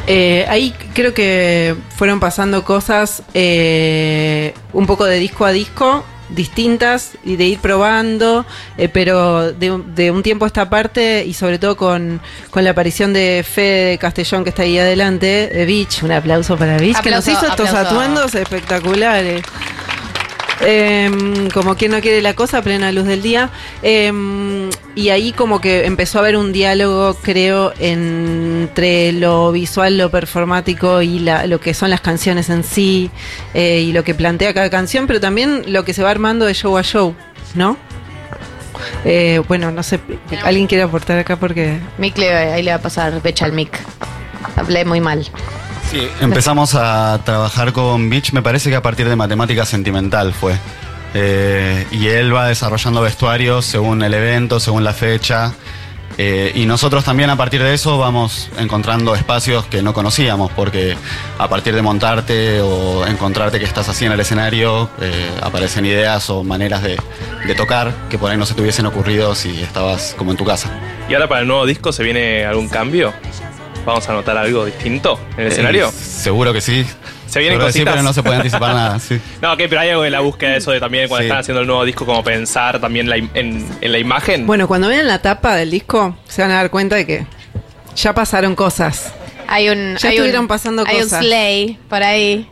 Eh, 0.06 0.46
ahí 0.48 0.72
creo 0.94 1.12
que 1.12 1.74
fueron 1.96 2.20
pasando 2.20 2.62
cosas 2.64 3.22
eh, 3.34 4.54
un 4.72 4.86
poco 4.86 5.04
de 5.06 5.18
disco 5.18 5.44
a 5.44 5.50
disco 5.50 6.04
distintas 6.28 7.14
y 7.24 7.34
de 7.34 7.44
ir 7.46 7.58
probando, 7.58 8.46
eh, 8.78 8.88
pero 8.88 9.52
de, 9.52 9.72
un- 9.72 9.96
de 9.96 10.12
un 10.12 10.22
tiempo 10.22 10.44
a 10.44 10.46
esta 10.48 10.70
parte 10.70 11.24
y 11.26 11.34
sobre 11.34 11.58
todo 11.58 11.76
con, 11.76 12.20
con 12.50 12.62
la 12.62 12.70
aparición 12.70 13.12
de 13.12 13.44
Fede 13.44 13.98
Castellón 13.98 14.44
que 14.44 14.50
está 14.50 14.62
ahí 14.62 14.78
adelante, 14.78 15.48
de 15.52 15.66
Beach, 15.66 16.04
un 16.04 16.12
aplauso 16.12 16.56
para 16.56 16.76
Beach, 16.78 17.00
que 17.00 17.10
nos 17.10 17.26
Aplauso, 17.26 17.30
hizo 17.32 17.46
estos 17.50 17.68
aplauso. 17.70 17.90
atuendos 17.90 18.34
espectaculares. 18.36 19.42
Em, 20.62 21.48
como 21.50 21.74
quien 21.74 21.90
no 21.92 22.00
quiere 22.00 22.20
la 22.20 22.34
cosa, 22.34 22.60
plena 22.62 22.92
luz 22.92 23.04
del 23.06 23.22
día. 23.22 23.48
Em, 23.82 24.68
y 24.94 25.08
ahí 25.08 25.32
como 25.32 25.60
que 25.60 25.86
empezó 25.86 26.18
a 26.18 26.20
haber 26.22 26.36
un 26.36 26.52
diálogo, 26.52 27.14
creo, 27.22 27.72
entre 27.80 29.12
lo 29.12 29.52
visual, 29.52 29.96
lo 29.96 30.10
performático 30.10 31.00
y 31.00 31.18
la- 31.20 31.46
lo 31.46 31.60
que 31.60 31.72
son 31.72 31.88
las 31.90 32.00
canciones 32.02 32.50
en 32.50 32.62
sí, 32.64 33.10
eh, 33.54 33.80
y 33.86 33.92
lo 33.92 34.04
que 34.04 34.14
plantea 34.14 34.52
cada 34.52 34.68
canción, 34.68 35.06
pero 35.06 35.18
también 35.20 35.62
lo 35.68 35.84
que 35.84 35.94
se 35.94 36.02
va 36.02 36.10
armando 36.10 36.44
de 36.44 36.52
show 36.54 36.76
a 36.76 36.82
show, 36.82 37.14
¿no? 37.54 37.76
Eh, 39.04 39.40
bueno, 39.48 39.70
no 39.70 39.82
sé, 39.82 39.98
¿alguien 40.42 40.66
quiere 40.66 40.82
aportar 40.84 41.18
acá? 41.18 41.36
Porque... 41.36 41.78
Mick 41.98 42.18
le, 42.18 42.30
ahí 42.34 42.62
le 42.62 42.70
va 42.70 42.76
a 42.76 42.82
pasar 42.82 43.18
pecha 43.20 43.44
al 43.46 43.52
Mick. 43.52 43.78
Hablé 44.56 44.84
muy 44.84 45.00
mal. 45.00 45.26
Empezamos 46.20 46.76
a 46.76 47.20
trabajar 47.24 47.72
con 47.72 48.10
Beach, 48.10 48.32
me 48.32 48.42
parece 48.42 48.70
que 48.70 48.76
a 48.76 48.82
partir 48.82 49.08
de 49.08 49.16
matemática 49.16 49.64
sentimental 49.64 50.32
fue. 50.32 50.54
Eh, 51.14 51.84
y 51.90 52.06
él 52.06 52.34
va 52.34 52.46
desarrollando 52.46 53.00
vestuarios 53.00 53.64
según 53.64 54.02
el 54.02 54.14
evento, 54.14 54.60
según 54.60 54.84
la 54.84 54.92
fecha. 54.92 55.52
Eh, 56.16 56.52
y 56.54 56.66
nosotros 56.66 57.04
también 57.04 57.30
a 57.30 57.36
partir 57.36 57.62
de 57.62 57.74
eso 57.74 57.98
vamos 57.98 58.50
encontrando 58.58 59.16
espacios 59.16 59.66
que 59.66 59.82
no 59.82 59.92
conocíamos, 59.92 60.52
porque 60.52 60.96
a 61.38 61.48
partir 61.48 61.74
de 61.74 61.82
montarte 61.82 62.60
o 62.60 63.04
encontrarte 63.06 63.58
que 63.58 63.64
estás 63.64 63.88
así 63.88 64.04
en 64.04 64.12
el 64.12 64.20
escenario, 64.20 64.88
eh, 65.00 65.30
aparecen 65.42 65.86
ideas 65.86 66.30
o 66.30 66.44
maneras 66.44 66.82
de, 66.82 66.98
de 67.46 67.54
tocar 67.56 67.92
que 68.08 68.18
por 68.18 68.30
ahí 68.30 68.36
no 68.36 68.46
se 68.46 68.54
te 68.54 68.62
hubiesen 68.62 68.86
ocurrido 68.86 69.34
si 69.34 69.60
estabas 69.60 70.14
como 70.16 70.30
en 70.30 70.36
tu 70.36 70.44
casa. 70.44 70.70
¿Y 71.08 71.14
ahora 71.14 71.28
para 71.28 71.40
el 71.40 71.48
nuevo 71.48 71.66
disco 71.66 71.90
se 71.90 72.04
viene 72.04 72.44
algún 72.44 72.68
cambio? 72.68 73.12
¿Vamos 73.84 74.08
a 74.08 74.12
notar 74.12 74.36
algo 74.36 74.64
distinto 74.66 75.18
en 75.36 75.40
el 75.44 75.52
escenario? 75.52 75.88
Eh, 75.88 75.92
seguro 75.92 76.52
que 76.52 76.60
sí. 76.60 76.84
¿Se 77.26 77.38
vienen 77.38 77.58
Seguro 77.58 77.66
que 77.66 77.72
sí, 77.72 77.78
cositas? 77.78 77.92
pero 77.94 78.02
no 78.02 78.12
se 78.12 78.22
puede 78.22 78.36
anticipar 78.36 78.74
nada. 78.74 78.98
Sí. 79.00 79.20
No, 79.40 79.52
ok, 79.52 79.58
pero 79.68 79.80
hay 79.80 79.90
algo 79.90 80.04
en 80.04 80.12
la 80.12 80.20
búsqueda 80.20 80.50
de 80.50 80.56
eso 80.58 80.70
de 80.72 80.80
también 80.80 81.08
cuando 81.08 81.22
Sí. 81.22 81.26
están 81.26 81.38
haciendo 81.40 81.60
el 81.62 81.66
nuevo 81.66 81.84
disco, 81.84 82.04
como 82.04 82.22
pensar 82.24 82.80
también 82.80 83.08
la 83.08 83.16
en, 83.16 83.30
en 83.34 83.92
la 83.92 83.98
imagen. 83.98 84.46
Bueno, 84.46 84.66
cuando 84.68 84.88
vean 84.88 85.06
la 85.06 85.20
tapa 85.22 85.54
del 85.54 85.70
disco, 85.70 86.16
se 86.28 86.42
van 86.42 86.50
a 86.50 86.54
dar 86.56 86.70
cuenta 86.70 86.96
de 86.96 87.06
que 87.06 87.26
ya 87.96 88.12
pasaron 88.14 88.54
cosas. 88.54 89.12
Hay 89.48 89.68
un. 89.68 89.96
Ya 89.96 90.08
hay 90.10 90.16
estuvieron 90.16 90.42
un, 90.42 90.48
pasando 90.48 90.84
hay 90.86 91.00
cosas. 91.00 91.20
un 91.20 91.26
sleigh 91.26 91.78
por 91.88 92.02
ahí. 92.02 92.48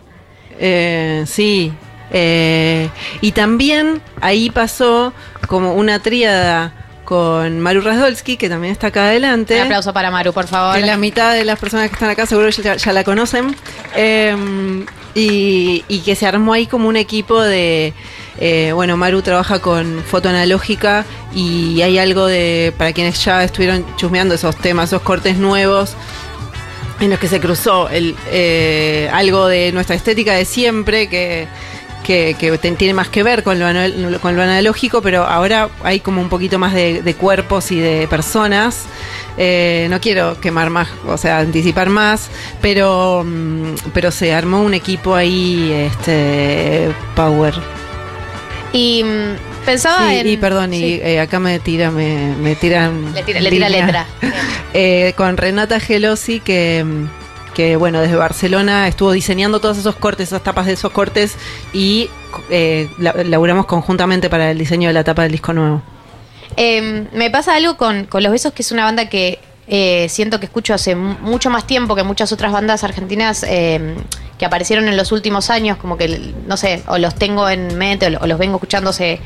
Eh, 0.58 1.24
sí. 1.26 1.72
Eh, 2.10 2.88
y 3.20 3.32
también 3.32 4.00
ahí 4.20 4.48
pasó 4.50 5.12
como 5.46 5.74
una 5.74 5.98
tríada 6.00 6.72
con 7.08 7.58
Maru 7.60 7.80
Rasdolski, 7.80 8.36
que 8.36 8.50
también 8.50 8.70
está 8.70 8.88
acá 8.88 9.06
adelante. 9.06 9.56
Un 9.56 9.62
aplauso 9.62 9.94
para 9.94 10.10
Maru, 10.10 10.34
por 10.34 10.46
favor. 10.46 10.78
Que 10.78 10.84
la 10.84 10.98
mitad 10.98 11.32
de 11.32 11.46
las 11.46 11.58
personas 11.58 11.88
que 11.88 11.94
están 11.94 12.10
acá 12.10 12.26
seguro 12.26 12.50
ya, 12.50 12.76
ya 12.76 12.92
la 12.92 13.02
conocen. 13.02 13.56
Eh, 13.96 14.36
y, 15.14 15.84
y 15.88 16.00
que 16.00 16.14
se 16.14 16.26
armó 16.26 16.52
ahí 16.52 16.66
como 16.66 16.86
un 16.86 16.96
equipo 16.96 17.40
de. 17.40 17.94
eh, 18.38 18.72
bueno, 18.74 18.98
Maru 18.98 19.22
trabaja 19.22 19.58
con 19.58 20.04
foto 20.04 20.28
analógica 20.28 21.06
y 21.34 21.80
hay 21.80 21.98
algo 21.98 22.26
de. 22.26 22.74
Para 22.76 22.92
quienes 22.92 23.24
ya 23.24 23.42
estuvieron 23.42 23.86
chusmeando 23.96 24.34
esos 24.34 24.54
temas, 24.56 24.90
esos 24.90 25.00
cortes 25.00 25.38
nuevos 25.38 25.94
en 27.00 27.08
los 27.08 27.18
que 27.18 27.28
se 27.28 27.40
cruzó 27.40 27.88
el, 27.88 28.16
eh, 28.30 29.08
algo 29.14 29.46
de 29.46 29.72
nuestra 29.72 29.96
estética 29.96 30.34
de 30.34 30.44
siempre 30.44 31.08
que, 31.08 31.48
que, 32.08 32.58
tiene 32.78 32.94
más 32.94 33.08
que 33.08 33.22
ver 33.22 33.42
con 33.42 33.58
lo, 33.58 33.66
anal- 33.66 34.18
con 34.22 34.34
lo 34.34 34.42
analógico, 34.42 35.02
pero 35.02 35.24
ahora 35.24 35.68
hay 35.84 36.00
como 36.00 36.22
un 36.22 36.28
poquito 36.30 36.58
más 36.58 36.72
de, 36.72 37.02
de 37.02 37.14
cuerpos 37.14 37.70
y 37.70 37.78
de 37.80 38.08
personas. 38.08 38.86
Eh, 39.36 39.86
no 39.90 40.00
quiero 40.00 40.40
quemar 40.40 40.70
más, 40.70 40.88
o 41.06 41.16
sea, 41.18 41.38
anticipar 41.38 41.90
más, 41.90 42.28
pero, 42.62 43.22
mm, 43.26 43.74
pero 43.92 44.10
se 44.10 44.32
armó 44.32 44.62
un 44.62 44.72
equipo 44.74 45.14
ahí, 45.14 45.70
este, 45.72 46.88
Power. 47.14 47.54
Y 48.72 49.04
mm, 49.04 49.64
pensaba 49.66 50.08
Sí, 50.10 50.16
en. 50.16 50.28
y 50.28 50.36
perdón, 50.38 50.74
y 50.74 50.82
eh, 50.94 51.20
acá 51.20 51.38
me 51.38 51.58
tiran, 51.60 51.94
me, 51.94 52.34
me 52.42 52.54
tiran. 52.56 53.14
Le 53.14 53.22
tira, 53.22 53.40
le 53.40 53.50
tira 53.50 53.68
letra. 53.68 54.06
Eh, 54.74 55.14
con 55.16 55.38
Renata 55.38 55.80
Gelosi, 55.80 56.40
que, 56.40 56.84
que 57.58 57.74
bueno, 57.74 58.00
desde 58.00 58.14
Barcelona 58.14 58.86
estuvo 58.86 59.10
diseñando 59.10 59.58
todos 59.58 59.78
esos 59.78 59.96
cortes, 59.96 60.28
esas 60.28 60.44
tapas 60.44 60.66
de 60.66 60.74
esos 60.74 60.92
cortes, 60.92 61.34
y 61.72 62.08
eh, 62.50 62.88
la- 62.98 63.14
laburamos 63.24 63.66
conjuntamente 63.66 64.30
para 64.30 64.52
el 64.52 64.58
diseño 64.58 64.86
de 64.88 64.92
la 64.94 65.02
tapa 65.02 65.24
del 65.24 65.32
disco 65.32 65.52
nuevo. 65.52 65.82
Eh, 66.56 67.08
me 67.12 67.30
pasa 67.30 67.56
algo 67.56 67.76
con, 67.76 68.04
con 68.04 68.22
Los 68.22 68.30
Besos, 68.30 68.52
que 68.52 68.62
es 68.62 68.70
una 68.70 68.84
banda 68.84 69.08
que 69.08 69.40
eh, 69.66 70.06
siento 70.08 70.38
que 70.38 70.46
escucho 70.46 70.72
hace 70.72 70.94
mu- 70.94 71.16
mucho 71.20 71.50
más 71.50 71.66
tiempo 71.66 71.96
que 71.96 72.04
muchas 72.04 72.30
otras 72.30 72.52
bandas 72.52 72.84
argentinas 72.84 73.44
eh, 73.48 73.96
que 74.38 74.46
aparecieron 74.46 74.88
en 74.88 74.96
los 74.96 75.10
últimos 75.12 75.50
años, 75.50 75.76
como 75.78 75.96
que, 75.96 76.32
no 76.46 76.56
sé, 76.56 76.82
o 76.86 76.96
los 76.98 77.14
tengo 77.16 77.48
en 77.48 77.76
mente 77.76 78.06
o, 78.06 78.10
lo- 78.10 78.18
o 78.20 78.26
los 78.26 78.38
vengo 78.38 78.56
escuchando 78.56 78.90
hace, 78.90 79.20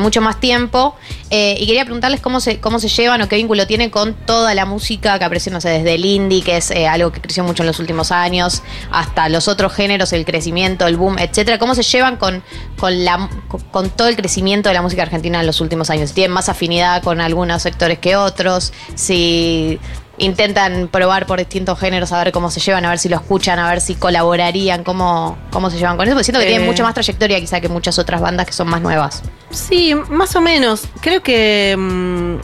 mucho 0.00 0.20
más 0.20 0.38
tiempo. 0.38 0.94
Eh, 1.30 1.56
y 1.58 1.66
quería 1.66 1.84
preguntarles 1.84 2.20
cómo 2.20 2.40
se, 2.40 2.60
cómo 2.60 2.78
se 2.78 2.88
llevan 2.88 3.22
o 3.22 3.28
qué 3.28 3.36
vínculo 3.36 3.66
tienen 3.66 3.88
con 3.90 4.14
toda 4.14 4.54
la 4.54 4.66
música 4.66 5.18
que 5.18 5.24
apareció, 5.24 5.50
no 5.52 5.60
sé, 5.60 5.70
desde 5.70 5.94
el 5.94 6.04
indie, 6.04 6.42
que 6.42 6.58
es 6.58 6.70
eh, 6.70 6.86
algo 6.86 7.10
que 7.12 7.20
creció 7.20 7.42
mucho 7.44 7.62
en 7.62 7.68
los 7.68 7.78
últimos 7.80 8.12
años, 8.12 8.62
hasta 8.90 9.28
los 9.28 9.48
otros 9.48 9.72
géneros, 9.72 10.12
el 10.12 10.24
crecimiento, 10.24 10.86
el 10.86 10.96
boom, 10.96 11.18
etcétera. 11.18 11.58
¿Cómo 11.58 11.74
se 11.74 11.82
llevan 11.82 12.16
con, 12.16 12.42
con, 12.78 13.04
la, 13.04 13.28
todo 13.96 14.08
el 14.08 14.16
crecimiento 14.16 14.68
de 14.68 14.74
la 14.74 14.82
música 14.82 15.02
argentina 15.02 15.40
en 15.40 15.46
los 15.46 15.60
últimos 15.60 15.88
años? 15.90 16.12
¿Tienen 16.12 16.32
más 16.32 16.48
afinidad 16.48 17.02
con 17.02 17.20
algunos 17.20 17.62
sectores 17.62 17.98
que 17.98 18.16
otros? 18.16 18.72
Si 18.94 19.78
intentan 20.20 20.88
probar 20.88 21.26
por 21.26 21.38
distintos 21.38 21.78
géneros 21.78 22.12
a 22.12 22.22
ver 22.22 22.32
cómo 22.32 22.50
se 22.50 22.60
llevan, 22.60 22.84
a 22.84 22.90
ver 22.90 22.98
si 22.98 23.08
lo 23.08 23.16
escuchan, 23.16 23.58
a 23.58 23.68
ver 23.68 23.80
si 23.80 23.94
colaborarían, 23.96 24.84
cómo, 24.84 25.36
cómo 25.50 25.70
se 25.70 25.78
llevan 25.78 25.96
con 25.96 26.06
eso, 26.06 26.14
porque 26.14 26.24
siento 26.24 26.40
que 26.40 26.46
Eh. 26.46 26.50
tienen 26.50 26.66
mucha 26.66 26.82
más 26.82 26.94
trayectoria 26.94 27.40
quizá 27.40 27.60
que 27.60 27.68
muchas 27.68 27.98
otras 27.98 28.20
bandas 28.20 28.46
que 28.46 28.52
son 28.52 28.68
más 28.68 28.80
nuevas. 28.80 29.22
Sí, 29.50 29.94
más 30.10 30.36
o 30.36 30.40
menos. 30.40 30.82
Creo 31.00 31.22
que 31.22 31.74
mm, 31.76 32.36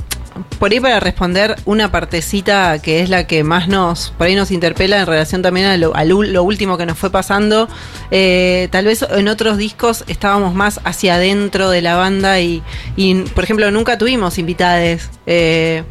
por 0.58 0.70
ahí 0.72 0.80
para 0.80 1.00
responder 1.00 1.56
una 1.64 1.90
partecita 1.90 2.78
que 2.80 3.00
es 3.00 3.08
la 3.08 3.26
que 3.26 3.42
más 3.44 3.68
nos, 3.68 4.10
por 4.18 4.26
ahí 4.26 4.34
nos 4.34 4.50
interpela 4.50 4.98
en 4.98 5.06
relación 5.06 5.40
también 5.42 5.66
a 5.66 5.76
lo, 5.76 5.94
a 5.96 6.04
lo- 6.04 6.22
lo 6.24 6.42
último 6.42 6.76
que 6.76 6.84
nos 6.86 6.98
fue 6.98 7.10
pasando. 7.10 7.68
eh, 8.10 8.68
tal 8.70 8.84
vez 8.86 9.02
en 9.08 9.28
otros 9.28 9.56
discos 9.58 10.04
estábamos 10.08 10.54
más 10.54 10.80
hacia 10.84 11.14
adentro 11.16 11.70
de 11.70 11.80
la 11.82 11.96
banda 11.96 12.38
y, 12.40 12.62
y, 12.96 13.14
por 13.22 13.44
ejemplo, 13.44 13.70
nunca 13.70 13.96
tuvimos 13.98 14.38
invitades. 14.38 15.08
eh, 15.26 15.84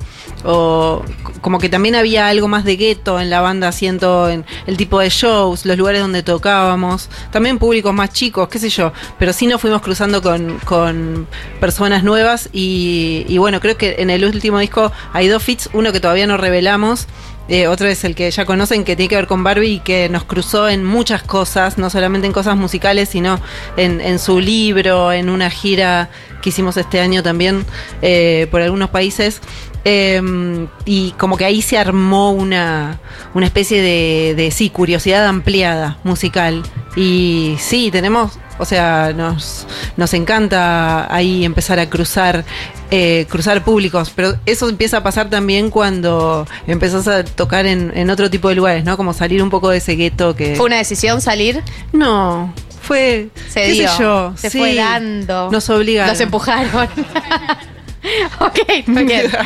o 0.46 1.04
como 1.42 1.60
que 1.60 1.70
también 1.70 1.96
había 1.96 2.28
algo 2.28 2.48
más 2.48 2.64
de 2.64 2.76
gueto 2.76 3.20
en 3.20 3.30
la 3.30 3.42
banda, 3.42 3.72
siento 3.72 4.30
en 4.30 4.46
el 4.68 4.78
tipo 4.78 5.00
de 5.00 5.10
shows, 5.10 5.66
los 5.66 5.78
lugares 5.78 6.02
donde 6.02 6.24
tocábamos, 6.24 7.10
también 7.32 7.58
públicos 7.58 7.94
más 7.94 8.12
chicos, 8.12 8.48
qué 8.48 8.60
sé 8.60 8.70
yo, 8.70 8.94
pero 9.20 9.34
sí 9.34 9.48
nos 9.48 9.60
fuimos 9.62 9.82
cruzando 9.82 10.22
con, 10.22 10.60
con 10.60 11.28
personas 11.60 12.04
nuevas 12.04 12.50
y, 12.54 13.38
bueno, 13.38 13.60
creo 13.60 13.78
que 13.78 13.96
en 14.00 14.10
el 14.10 14.24
último 14.26 14.60
disco 14.60 14.92
hay 15.14 15.28
dos 15.28 15.44
fits, 15.44 15.70
uno 15.74 15.92
que 15.92 16.00
todavía 16.00 16.28
no 16.28 16.38
revelamos, 16.38 17.08
Eh, 17.48 17.68
otro 17.68 17.88
es 17.88 18.04
el 18.04 18.16
que 18.16 18.32
ya 18.32 18.44
conocen, 18.44 18.84
que 18.84 18.96
tiene 18.96 19.08
que 19.08 19.16
ver 19.18 19.28
con 19.28 19.44
Barbie 19.44 19.76
y 19.76 19.80
que 19.80 20.10
nos 20.10 20.24
cruzó 20.24 20.68
en 20.68 20.84
muchas 20.84 21.22
cosas, 21.22 21.78
no 21.78 21.92
solamente 21.92 22.26
en 22.26 22.34
cosas 22.34 22.58
musicales, 22.58 23.10
sino 23.10 23.40
en, 23.78 24.02
en 24.02 24.18
su 24.18 24.40
libro, 24.40 25.12
en 25.12 25.30
una 25.30 25.52
gira 25.52 26.10
que 26.42 26.50
hicimos 26.50 26.76
este 26.76 27.00
año 27.02 27.22
también 27.22 27.64
eh, 28.02 28.48
por 28.50 28.62
algunos 28.62 28.90
países. 28.90 29.42
Eh, 29.88 30.68
y 30.86 31.12
como 31.12 31.38
que 31.38 31.46
ahí 31.46 31.62
se 31.62 31.78
armó 31.78 32.32
una, 32.32 33.00
una 33.36 33.46
especie 33.46 33.82
de, 33.84 34.34
de, 34.36 34.50
sí, 34.50 34.72
curiosidad 34.72 35.28
ampliada 35.28 36.00
musical. 36.04 36.64
Y 36.96 37.56
sí, 37.60 37.92
tenemos, 37.92 38.40
o 38.58 38.66
sea, 38.66 39.14
nos, 39.16 39.68
nos 39.96 40.14
encanta 40.16 41.14
ahí 41.14 41.46
empezar 41.46 41.78
a 41.80 41.88
cruzar, 41.88 42.44
eh, 42.90 43.28
cruzar 43.30 43.64
públicos, 43.64 44.12
pero 44.16 44.36
eso 44.48 44.68
empieza 44.70 44.98
a 44.98 45.04
pasar 45.04 45.30
también 45.30 45.70
cuando 45.70 46.48
empezás 46.66 47.08
a 47.08 47.24
tocar 47.24 47.68
en, 47.68 47.92
en 47.96 48.10
otro 48.10 48.32
tipo 48.32 48.50
de 48.50 48.56
lugares, 48.56 48.84
¿no? 48.86 48.98
Como 48.98 49.14
salir 49.14 49.44
un 49.44 49.52
poco 49.52 49.70
de 49.70 49.78
ese 49.78 49.96
gueto 49.96 50.36
que... 50.36 50.56
¿Fue 50.56 50.66
una 50.66 50.78
decisión 50.78 51.22
salir? 51.22 51.62
No, 51.94 52.52
fue, 52.82 53.30
Se 53.50 53.62
qué 53.62 53.72
dio, 53.72 53.90
sé 53.90 54.00
yo, 54.00 54.34
se 54.36 54.50
sí, 54.50 54.58
fue 54.58 54.74
dando. 54.74 55.52
Nos 55.52 55.70
obligaron. 55.70 56.12
Los 56.12 56.22
empujaron. 56.22 56.90
ok, 58.40 58.88
muy 58.88 59.04
bien. 59.04 59.32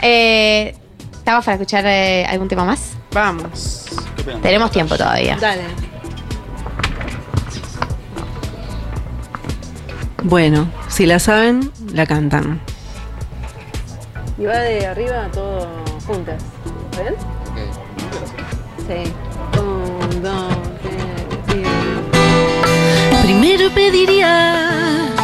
Eh, 0.00 0.76
¿Estamos 1.12 1.44
para 1.44 1.56
escuchar 1.56 1.84
eh, 1.84 2.24
algún 2.24 2.46
tema 2.46 2.64
más? 2.64 2.92
Vamos. 3.12 3.86
Tenemos 4.40 4.70
tiempo 4.70 4.96
todavía. 4.96 5.36
Dale. 5.40 5.62
Bueno, 10.22 10.70
si 10.88 11.04
la 11.04 11.18
saben, 11.18 11.72
la 11.92 12.06
cantan. 12.06 12.60
Y 14.38 14.44
va 14.44 14.58
de 14.58 14.86
arriba 14.86 15.24
a 15.24 15.30
todo 15.32 15.68
juntas. 16.06 16.44
¿Ven? 16.96 17.14
Sí. 18.86 19.12
Un, 19.60 20.22
dos, 20.22 20.56
tres, 20.82 21.68
Primero 23.22 23.68
pediría 23.74 25.17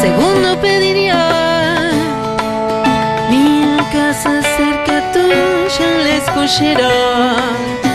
Segundo 0.00 0.60
pediría 0.60 1.90
mi 3.30 3.76
casa 3.92 4.42
cerca 4.56 5.12
tuya 5.12 5.84
en 5.92 6.04
la 6.04 6.16
escollera. 6.16 7.85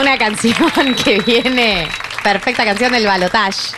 Una 0.00 0.18
canción 0.18 0.54
que 1.04 1.20
viene. 1.20 1.86
Perfecta 2.22 2.64
canción 2.64 2.92
del 2.92 3.06
Balotage. 3.06 3.72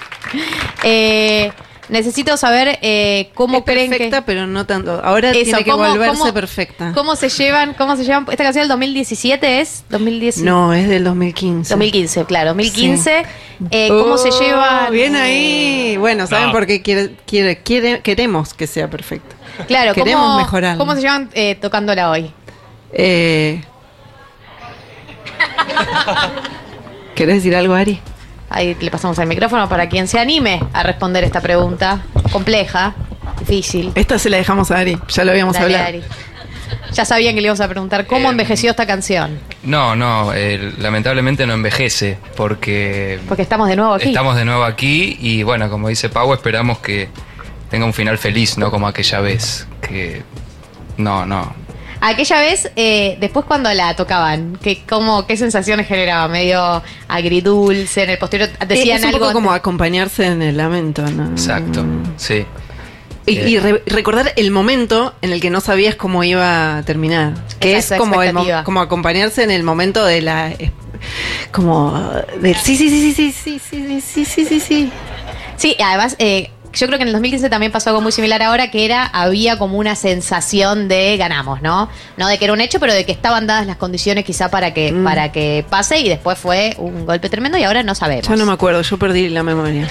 Eh, 0.82 1.52
necesito 1.88 2.36
saber 2.36 2.78
eh, 2.82 3.30
cómo 3.34 3.58
Es 3.58 3.64
creen 3.64 3.90
perfecta, 3.90 4.18
que. 4.18 4.22
pero 4.26 4.46
no 4.46 4.66
tanto. 4.66 5.00
Ahora 5.04 5.30
Eso, 5.30 5.42
tiene 5.42 5.64
que 5.64 5.70
¿cómo- 5.70 5.88
volverse 5.88 6.18
cómo- 6.18 6.32
perfecta. 6.34 6.92
¿Cómo 6.94 7.16
se 7.16 7.28
llevan? 7.28 7.74
¿Cómo 7.74 7.96
se 7.96 8.04
llevan? 8.04 8.26
Esta 8.30 8.44
canción 8.44 8.62
del 8.62 8.68
2017 8.70 9.60
es 9.60 9.84
2010. 9.90 10.38
No, 10.38 10.72
es 10.74 10.88
del 10.88 11.04
2015. 11.04 11.70
2015, 11.74 12.24
claro, 12.24 12.48
2015. 12.50 13.24
Eh, 13.70 13.88
¿Cómo 13.88 14.16
se 14.18 14.30
Oh, 14.30 14.40
llevan? 14.40 14.92
Bien 14.92 15.14
ahí. 15.16 15.96
Bueno, 15.98 16.26
¿saben 16.26 16.46
No. 16.46 16.52
por 16.52 16.66
qué 16.66 16.82
quiere, 16.82 17.14
quiere, 17.26 17.58
quiere- 17.62 18.00
queremos 18.00 18.54
que 18.54 18.66
sea 18.66 18.88
perfecta? 18.90 19.36
Claro, 19.68 19.92
Queremos 19.94 20.24
¿cómo, 20.24 20.38
mejorarlo. 20.38 20.78
¿Cómo 20.78 20.94
se 20.94 21.02
llevan 21.02 21.28
eh, 21.34 21.54
tocándola 21.56 22.10
hoy? 22.10 22.32
Eh, 22.92 23.62
¿Querés 27.14 27.36
decir 27.36 27.54
algo, 27.56 27.74
Ari? 27.74 28.00
Ahí 28.50 28.76
le 28.80 28.90
pasamos 28.90 29.18
el 29.18 29.26
micrófono 29.26 29.68
para 29.68 29.88
quien 29.88 30.08
se 30.08 30.18
anime 30.18 30.62
a 30.72 30.82
responder 30.82 31.24
esta 31.24 31.40
pregunta 31.40 32.02
compleja, 32.30 32.94
difícil. 33.38 33.92
Esta 33.94 34.18
se 34.18 34.28
la 34.30 34.36
dejamos 34.36 34.70
a 34.70 34.78
Ari, 34.78 34.98
ya 35.08 35.24
lo 35.24 35.30
habíamos 35.30 35.54
Dale, 35.54 35.64
hablado. 35.66 35.84
Ari. 35.88 36.02
Ya 36.92 37.04
sabían 37.06 37.34
que 37.34 37.40
le 37.40 37.46
íbamos 37.46 37.60
a 37.60 37.68
preguntar 37.68 38.06
cómo 38.06 38.28
Eh, 38.28 38.32
envejeció 38.32 38.70
esta 38.70 38.86
canción. 38.86 39.38
No, 39.62 39.96
no, 39.96 40.32
eh, 40.34 40.72
lamentablemente 40.78 41.46
no 41.46 41.54
envejece 41.54 42.18
porque 42.36 43.18
Porque 43.28 43.42
estamos 43.42 43.68
de 43.68 43.76
nuevo 43.76 43.94
aquí. 43.94 44.08
estamos 44.08 44.36
de 44.36 44.44
nuevo 44.44 44.64
aquí 44.64 45.16
y 45.20 45.42
bueno, 45.42 45.70
como 45.70 45.88
dice 45.88 46.08
Pau, 46.10 46.32
esperamos 46.34 46.78
que 46.78 47.08
tenga 47.70 47.86
un 47.86 47.94
final 47.94 48.18
feliz, 48.18 48.58
no 48.58 48.70
como 48.70 48.86
aquella 48.86 49.20
vez. 49.20 49.66
Que 49.80 50.22
no, 50.98 51.24
no. 51.24 51.54
Aquella 52.04 52.40
vez, 52.40 52.68
eh, 52.74 53.16
después 53.20 53.44
cuando 53.46 53.72
la 53.72 53.94
tocaban, 53.94 54.58
¿qué, 54.60 54.82
cómo, 54.88 55.24
¿qué 55.24 55.36
sensaciones 55.36 55.86
generaba? 55.86 56.26
Medio 56.26 56.82
agridulce, 57.06 58.02
en 58.02 58.10
el 58.10 58.18
posterior 58.18 58.50
decían 58.66 58.96
es 58.98 59.02
un 59.04 59.08
algo. 59.10 59.20
poco 59.20 59.32
como 59.34 59.52
acompañarse 59.52 60.26
en 60.26 60.42
el 60.42 60.56
lamento, 60.56 61.02
¿no? 61.02 61.30
Exacto, 61.30 61.84
sí. 62.16 62.44
Y, 63.24 63.38
y 63.38 63.56
Eh. 63.56 63.60
re- 63.60 63.82
recordar 63.86 64.32
el 64.34 64.50
momento 64.50 65.14
en 65.22 65.32
el 65.32 65.40
que 65.40 65.48
no 65.50 65.60
sabías 65.60 65.94
cómo 65.94 66.24
iba 66.24 66.78
a 66.78 66.82
terminar. 66.82 67.34
Que 67.60 67.76
Esa 67.76 67.94
es 67.94 68.00
como, 68.00 68.20
el 68.20 68.34
como 68.64 68.80
acompañarse 68.80 69.44
en 69.44 69.52
el 69.52 69.62
momento 69.62 70.04
de 70.04 70.22
la, 70.22 70.52
como 71.52 71.92
de 72.40 72.54
sí, 72.54 72.76
sí, 72.76 72.88
sí, 72.90 73.12
sí, 73.14 73.32
sí, 73.32 73.60
sí, 73.60 73.60
sí, 73.60 74.00
sí, 74.00 74.24
sí, 74.24 74.44
sí, 74.44 74.60
sí. 74.60 74.92
Sí, 75.56 75.76
además, 75.84 76.16
eh, 76.18 76.50
yo 76.72 76.86
creo 76.86 76.98
que 76.98 77.02
en 77.02 77.08
el 77.08 77.12
2015 77.12 77.50
también 77.50 77.70
pasó 77.72 77.90
algo 77.90 78.00
muy 78.00 78.12
similar 78.12 78.42
ahora, 78.42 78.70
que 78.70 78.84
era, 78.84 79.04
había 79.06 79.58
como 79.58 79.78
una 79.78 79.94
sensación 79.94 80.88
de 80.88 81.16
ganamos, 81.16 81.62
¿no? 81.62 81.88
No 82.16 82.28
de 82.28 82.38
que 82.38 82.44
era 82.44 82.52
un 82.54 82.60
hecho, 82.60 82.80
pero 82.80 82.92
de 82.94 83.04
que 83.06 83.12
estaban 83.12 83.46
dadas 83.46 83.66
las 83.66 83.76
condiciones 83.76 84.24
quizá 84.24 84.50
para 84.50 84.72
que, 84.74 84.92
Mm. 84.92 85.04
para 85.04 85.32
que 85.32 85.64
pase 85.68 85.98
y 85.98 86.08
después 86.08 86.38
fue 86.38 86.74
un 86.78 87.04
golpe 87.06 87.28
tremendo 87.28 87.58
y 87.58 87.64
ahora 87.64 87.82
no 87.82 87.94
sabemos. 87.94 88.26
Ya 88.28 88.36
no 88.36 88.46
me 88.46 88.52
acuerdo, 88.52 88.82
yo 88.82 88.98
perdí 88.98 89.28
la 89.28 89.42
memoria. 89.42 89.88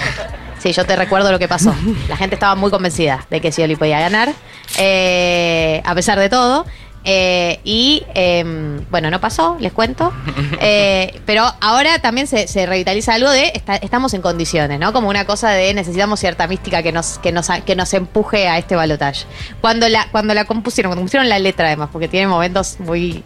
Sí, 0.58 0.72
yo 0.72 0.84
te 0.84 0.94
recuerdo 0.94 1.32
lo 1.32 1.38
que 1.40 1.48
pasó. 1.48 1.74
La 2.08 2.16
gente 2.16 2.36
estaba 2.36 2.54
muy 2.54 2.70
convencida 2.70 3.26
de 3.30 3.40
que 3.40 3.50
Scioli 3.50 3.74
podía 3.74 3.98
ganar, 3.98 4.32
eh, 4.78 5.82
a 5.84 5.94
pesar 5.94 6.18
de 6.18 6.28
todo. 6.28 6.66
Eh, 7.04 7.58
y 7.64 8.04
eh, 8.14 8.44
bueno, 8.90 9.10
no 9.10 9.20
pasó, 9.20 9.56
les 9.60 9.72
cuento. 9.72 10.12
Eh, 10.64 11.20
pero 11.26 11.44
ahora 11.60 11.98
también 11.98 12.28
se, 12.28 12.46
se 12.46 12.66
revitaliza 12.66 13.14
algo 13.14 13.28
de 13.30 13.50
esta- 13.54 13.74
estamos 13.76 14.14
en 14.14 14.22
condiciones, 14.22 14.78
¿no? 14.78 14.92
Como 14.92 15.08
una 15.08 15.24
cosa 15.24 15.50
de 15.50 15.74
necesitamos 15.74 16.20
cierta 16.20 16.46
mística 16.46 16.84
que 16.84 16.92
nos, 16.92 17.18
que 17.18 17.32
nos, 17.32 17.48
que 17.66 17.74
nos 17.74 17.92
empuje 17.94 18.46
a 18.48 18.58
este 18.58 18.76
balotaje. 18.76 19.24
Cuando 19.60 19.88
la, 19.88 20.06
cuando 20.12 20.34
la 20.34 20.44
compusieron, 20.44 20.90
cuando 20.90 21.00
compusieron 21.00 21.28
la 21.28 21.40
letra 21.40 21.66
además, 21.66 21.88
porque 21.90 22.06
tiene 22.06 22.28
momentos 22.28 22.76
muy 22.78 23.24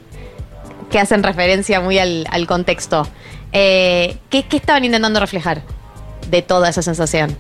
que 0.91 0.99
hacen 0.99 1.23
referencia 1.23 1.81
muy 1.81 1.99
al, 1.99 2.27
al 2.31 2.47
contexto. 2.47 3.07
Eh, 3.53 4.17
¿qué, 4.31 4.45
¿Qué 4.45 4.57
estaban 4.57 4.85
intentando 4.85 5.21
reflejar 5.21 5.61
de 6.31 6.41
toda 6.43 6.71
esa 6.71 6.81
sensación? 6.81 7.37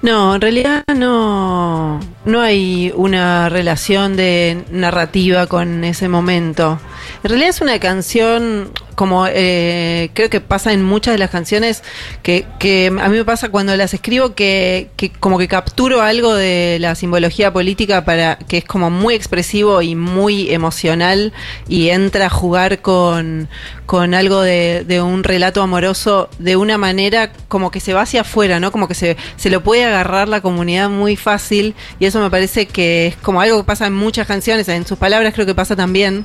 No, 0.00 0.36
en 0.36 0.40
realidad 0.40 0.84
no, 0.94 1.98
no 2.24 2.40
hay 2.40 2.92
una 2.94 3.48
relación 3.48 4.16
de 4.16 4.64
narrativa 4.70 5.46
con 5.46 5.82
ese 5.82 6.08
momento. 6.08 6.78
En 7.22 7.30
realidad 7.30 7.50
es 7.50 7.60
una 7.60 7.78
canción, 7.78 8.70
como 8.94 9.26
eh, 9.28 10.10
creo 10.14 10.30
que 10.30 10.40
pasa 10.40 10.72
en 10.72 10.84
muchas 10.84 11.14
de 11.14 11.18
las 11.18 11.30
canciones, 11.30 11.82
que, 12.22 12.46
que 12.58 12.86
a 12.86 13.08
mí 13.08 13.16
me 13.16 13.24
pasa 13.24 13.48
cuando 13.48 13.76
las 13.76 13.94
escribo, 13.94 14.34
que, 14.34 14.90
que 14.96 15.10
como 15.10 15.38
que 15.38 15.48
capturo 15.48 16.02
algo 16.02 16.34
de 16.34 16.78
la 16.80 16.94
simbología 16.94 17.52
política 17.52 18.04
para 18.04 18.38
que 18.38 18.58
es 18.58 18.64
como 18.64 18.90
muy 18.90 19.14
expresivo 19.14 19.82
y 19.82 19.94
muy 19.94 20.50
emocional 20.52 21.32
y 21.68 21.88
entra 21.90 22.26
a 22.26 22.30
jugar 22.30 22.80
con, 22.80 23.48
con 23.86 24.14
algo 24.14 24.40
de, 24.40 24.84
de 24.86 25.00
un 25.00 25.24
relato 25.24 25.62
amoroso 25.62 26.28
de 26.38 26.56
una 26.56 26.78
manera 26.78 27.32
como 27.48 27.70
que 27.70 27.80
se 27.80 27.94
va 27.94 28.02
hacia 28.02 28.20
afuera, 28.20 28.60
¿no? 28.60 28.70
Como 28.72 28.88
que 28.88 28.94
se, 28.94 29.16
se 29.36 29.50
lo 29.50 29.62
puede 29.62 29.84
agarrar 29.84 30.28
la 30.28 30.40
comunidad 30.40 30.90
muy 30.90 31.16
fácil 31.16 31.74
y 31.98 32.06
eso 32.06 32.20
me 32.20 32.30
parece 32.30 32.66
que 32.66 33.08
es 33.08 33.16
como 33.16 33.40
algo 33.40 33.58
que 33.58 33.64
pasa 33.64 33.86
en 33.86 33.94
muchas 33.94 34.26
canciones, 34.26 34.68
en 34.68 34.86
sus 34.86 34.98
palabras 34.98 35.34
creo 35.34 35.46
que 35.46 35.54
pasa 35.54 35.76
también. 35.76 36.24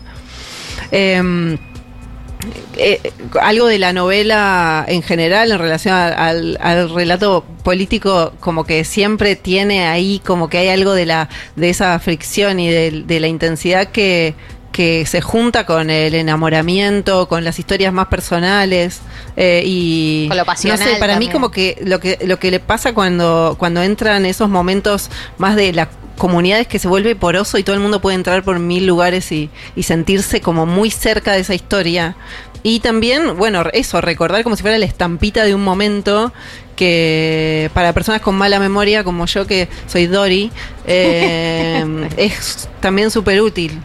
Em, 0.92 1.58
eh, 2.78 3.00
algo 3.42 3.68
de 3.68 3.80
la 3.80 3.94
novela 3.94 4.84
en 4.88 5.02
general 5.02 5.52
en 5.52 5.60
relación 5.60 5.94
a- 5.96 6.08
al, 6.08 6.58
al 6.62 6.94
relato 6.94 7.46
político 7.64 8.34
como 8.42 8.66
que 8.66 8.84
siempre 8.84 9.38
tiene 9.38 9.86
ahí 9.88 10.20
como 10.26 10.50
que 10.50 10.58
hay 10.58 10.68
algo 10.70 10.94
de 10.94 11.06
la 11.06 11.30
de 11.56 11.70
esa 11.70 11.98
fricción 12.00 12.60
y 12.60 12.70
de, 12.70 13.04
de 13.08 13.20
la 13.22 13.28
intensidad 13.28 13.88
que 13.88 14.36
que 14.74 15.06
se 15.06 15.22
junta 15.22 15.68
con 15.68 15.92
el 15.92 16.16
enamoramiento, 16.16 17.28
con 17.28 17.44
las 17.44 17.60
historias 17.60 17.94
más 17.94 18.08
personales 18.08 19.02
eh, 19.38 19.62
y 19.64 20.28
Con 20.30 20.38
lo 20.38 20.46
pasional 20.46 20.80
no 20.80 20.86
sé, 20.86 20.96
para 20.96 21.14
mí 21.20 21.28
también. 21.28 21.32
como 21.32 21.52
que 21.52 21.78
lo 21.86 22.00
que 22.00 22.18
lo 22.26 22.40
que 22.40 22.50
le 22.50 22.60
pasa 22.60 22.92
cuando 22.94 23.56
cuando 23.60 23.84
entran 23.84 24.26
esos 24.26 24.50
momentos 24.50 25.12
más 25.38 25.56
de 25.56 25.74
la 25.74 25.90
comunidad 26.18 26.60
es 26.60 26.68
que 26.68 26.80
se 26.80 26.88
vuelve 26.88 27.16
poroso 27.16 27.58
y 27.58 27.64
todo 27.64 27.76
el 27.76 27.82
mundo 27.82 28.02
puede 28.02 28.16
entrar 28.16 28.44
por 28.44 28.60
mil 28.60 28.86
lugares 28.86 29.32
y, 29.32 29.50
y 29.76 29.84
sentirse 29.84 30.42
como 30.42 30.66
muy 30.66 30.92
cerca 30.92 31.34
de 31.34 31.40
esa 31.40 31.56
historia. 31.56 32.16
Y 32.64 32.80
también, 32.80 33.38
bueno, 33.38 33.66
eso, 33.74 34.00
recordar 34.00 34.44
como 34.44 34.56
si 34.56 34.62
fuera 34.62 34.78
la 34.78 34.86
estampita 34.86 35.44
de 35.44 35.54
un 35.54 35.64
momento 35.64 36.32
que 36.78 37.70
para 37.74 37.94
personas 37.94 38.22
con 38.22 38.36
mala 38.36 38.58
memoria 38.58 39.04
como 39.04 39.26
yo, 39.26 39.46
que 39.46 39.68
soy 39.88 40.08
Dory, 40.08 40.50
eh, 40.88 42.10
es 42.18 42.70
también 42.80 43.12
súper 43.12 43.42
útil. 43.42 43.82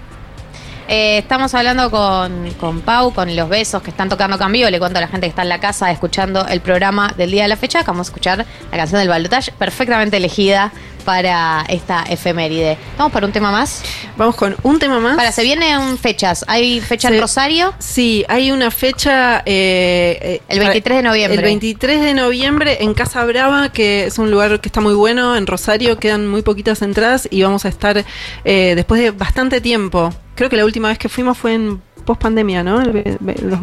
Eh, 0.91 1.19
estamos 1.19 1.53
hablando 1.55 1.91
con, 1.91 2.51
con 2.59 2.81
Pau, 2.81 3.12
con 3.12 3.37
los 3.37 3.49
besos 3.51 3.83
que 3.83 3.91
están 3.91 4.09
tocando 4.09 4.38
cambio. 4.38 4.71
Le 4.71 4.79
cuento 4.79 4.97
a 4.97 5.03
la 5.03 5.09
gente 5.09 5.27
que 5.27 5.31
está 5.31 5.43
en 5.43 5.51
la 5.51 5.61
casa 5.61 5.91
escuchando 5.91 6.47
el 6.47 6.62
programa 6.62 7.12
del 7.14 7.31
día 7.31 7.43
de 7.43 7.49
la 7.49 7.57
fecha. 7.57 7.81
que 7.81 7.88
Vamos 7.88 8.07
a 8.07 8.11
escuchar 8.11 8.47
la 8.71 8.77
canción 8.79 9.01
del 9.01 9.09
Balotage, 9.09 9.53
perfectamente 9.53 10.17
elegida 10.17 10.73
para 11.09 11.64
esta 11.71 12.03
efeméride. 12.03 12.77
¿Vamos 12.99 13.14
para 13.14 13.25
un 13.25 13.33
tema 13.33 13.51
más? 13.51 13.83
Vamos 14.18 14.37
con 14.37 14.55
un 14.62 14.79
tema 14.79 15.01
más. 15.01 15.16
Para, 15.16 15.33
se 15.33 15.42
vienen 15.42 15.97
fechas. 15.97 16.44
Hay 16.47 16.83
fecha 16.83 17.09
Se- 17.09 17.14
en 17.14 17.21
Rosario. 17.23 17.73
Sí, 17.79 18.27
hay 18.29 18.51
una 18.51 18.71
fecha... 18.71 19.38
eh, 19.47 20.18
eh, 20.21 20.42
El 20.49 20.59
23 20.59 20.99
de 20.99 21.03
noviembre. 21.03 21.38
El 21.38 21.42
23 21.44 22.03
de 22.03 22.12
noviembre 22.12 22.77
en 22.83 22.92
Casa 22.92 23.25
Brava, 23.25 23.73
que 23.73 24.05
es 24.05 24.18
un 24.18 24.31
lugar 24.31 24.61
que 24.61 24.68
está 24.68 24.83
muy 24.83 24.92
bueno, 24.92 25.35
en 25.35 25.47
Rosario, 25.47 25.99
quedan 25.99 26.29
muy 26.29 26.42
poquitas 26.42 26.83
entradas 26.83 27.27
y 27.31 27.42
vamos 27.42 27.64
a 27.64 27.68
estar 27.71 28.05
eh, 28.44 28.73
después 28.77 29.01
de 29.01 29.11
bastante 29.11 29.62
tiempo. 29.62 30.12
Creo 30.35 30.51
que 30.51 30.57
la 30.57 30.66
última 30.66 30.88
vez 30.88 30.99
que 30.99 31.09
fuimos 31.09 31.38
fue 31.38 31.55
en 31.55 31.81
post 32.09 32.23
pandemia, 32.23 32.62
¿no? 32.64 32.81
El 32.81 33.18
los- 33.42 33.61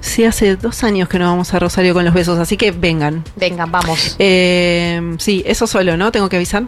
sí, 0.00 0.24
hace 0.26 0.56
dos 0.56 0.84
años 0.84 1.08
que 1.08 1.18
no 1.18 1.26
vamos 1.26 1.54
a 1.54 1.58
Rosario 1.58 1.94
con 1.94 2.04
los 2.04 2.12
besos, 2.12 2.38
así 2.38 2.56
que 2.58 2.70
vengan. 2.70 3.24
Vengan, 3.36 3.72
vamos. 3.72 4.14
Eh, 4.18 5.16
sí, 5.18 5.42
eso 5.46 5.66
solo, 5.66 5.96
¿no? 5.96 6.12
Tengo 6.12 6.28
que 6.28 6.36
avisar. 6.36 6.64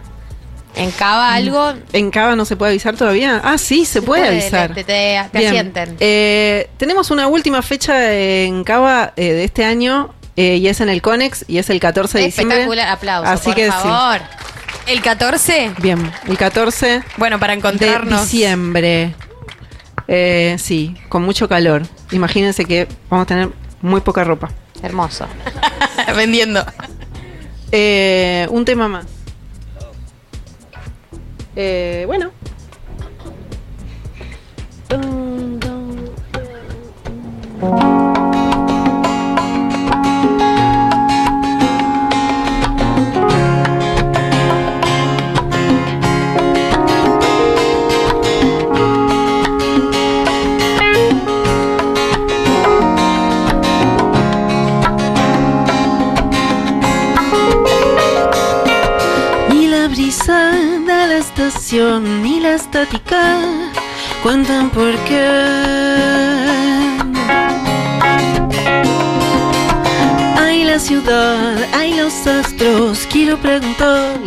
En 0.75 0.89
Cava 0.91 1.33
algo. 1.35 1.73
¿En 1.93 2.09
Cava 2.11 2.35
no 2.35 2.43
se 2.43 2.55
puede 2.55 2.71
avisar 2.71 2.95
todavía? 2.97 3.39
Ah, 3.43 3.57
sí, 3.57 3.85
se, 3.85 4.01
puede, 4.01 4.27
avisar. 4.27 4.73
Te, 4.73 4.83
te- 4.83 5.21
te 5.31 5.37
Bien. 5.37 5.49
asienten. 5.51 5.95
Eh, 5.99 6.69
tenemos 6.77 7.11
una 7.11 7.27
última 7.27 7.61
fecha 7.61 8.11
en 8.13 8.63
Cava 8.63 9.13
eh, 9.15 9.31
de 9.33 9.43
este 9.45 9.63
año 9.63 10.09
eh, 10.35 10.57
y 10.57 10.67
es 10.67 10.81
en 10.81 10.89
el 10.89 11.01
Conex 11.03 11.45
y 11.47 11.59
es 11.59 11.69
el 11.69 11.79
14 11.79 12.17
de 12.17 12.25
diciembre. 12.25 12.57
Espectacular. 12.57 12.89
Aplauso, 12.89 13.29
Así 13.31 13.45
por 13.45 13.55
que 13.55 13.65
sí. 13.65 13.71
favor. 13.71 14.19
El 14.87 15.01
14, 15.01 15.71
Bien, 15.81 16.11
el 16.27 16.37
14 16.37 17.01
bueno, 17.17 17.39
para 17.39 17.53
de 17.53 17.59
encontrarnos. 17.59 18.21
diciembre. 18.23 19.15
Eh, 20.07 20.55
sí, 20.59 20.95
con 21.09 21.23
mucho 21.23 21.47
calor. 21.47 21.83
Imagínense 22.11 22.65
que 22.65 22.87
vamos 23.09 23.25
a 23.25 23.27
tener 23.27 23.49
muy 23.81 24.01
poca 24.01 24.23
ropa. 24.23 24.51
Hermoso. 24.81 25.25
vendiendo. 26.15 26.63
Eh, 27.71 28.47
un 28.51 28.65
tema 28.65 28.87
más. 28.87 29.05
Eh, 31.55 32.03
bueno. 32.07 32.31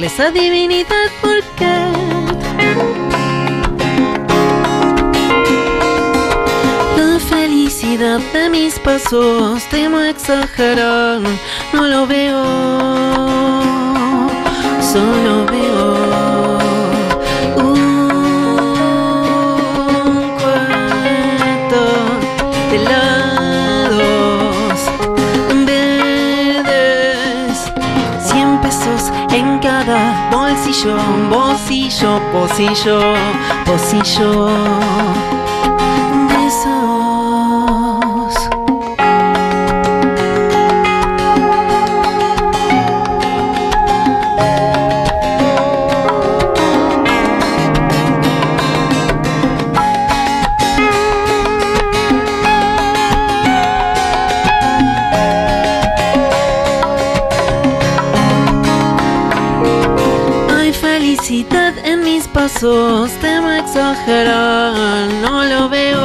Preguntarles 0.08 0.20
a 0.20 0.30
divinidad 0.30 1.10
por 1.20 1.42
qué. 1.56 1.66
La 6.96 7.18
felicidad 7.20 8.20
de 8.32 8.50
mis 8.50 8.78
pasos, 8.78 9.62
temo 9.70 10.00
exagerar, 10.00 11.20
no 11.72 11.86
lo 11.86 12.06
veo, 12.06 12.87
Pocillo, 30.78 30.96
pocillo, 31.28 32.20
pocillo, 32.30 33.00
pocillo. 33.64 35.17
Mis 62.48 62.54
pasos, 62.54 63.10
temo 63.20 63.50
exagerar, 63.50 65.06
no 65.22 65.44
lo 65.44 65.68
veo, 65.68 65.98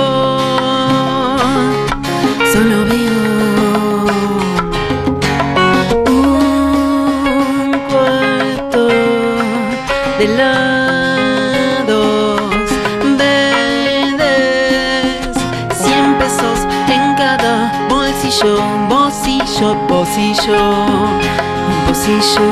solo 2.52 2.86
veo 2.86 4.04
un 6.06 7.72
cuarto 7.90 8.88
de 10.20 10.28
lados 10.38 11.52
verdes, 13.18 14.18
cien 15.82 16.08
pesos 16.18 16.60
en 16.90 17.16
cada 17.16 17.72
bolsillo, 17.90 18.54
bolsillo, 18.90 19.76
bolsillo, 19.88 20.62
bolsillo, 21.86 22.48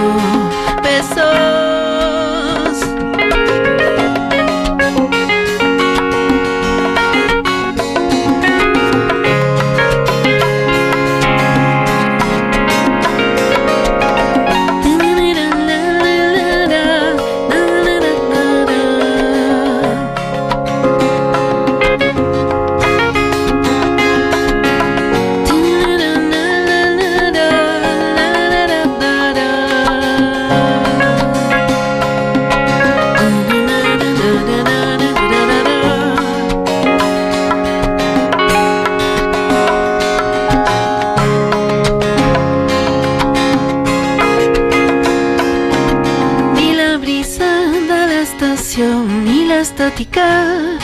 ni 49.07 49.45
la 49.45 49.59
estática 49.59 50.77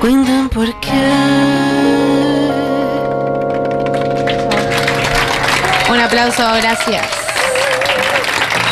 cuentan 0.00 0.48
por 0.48 0.78
qué. 0.80 0.90
Un 5.90 6.00
aplauso, 6.00 6.42
gracias. 6.60 7.06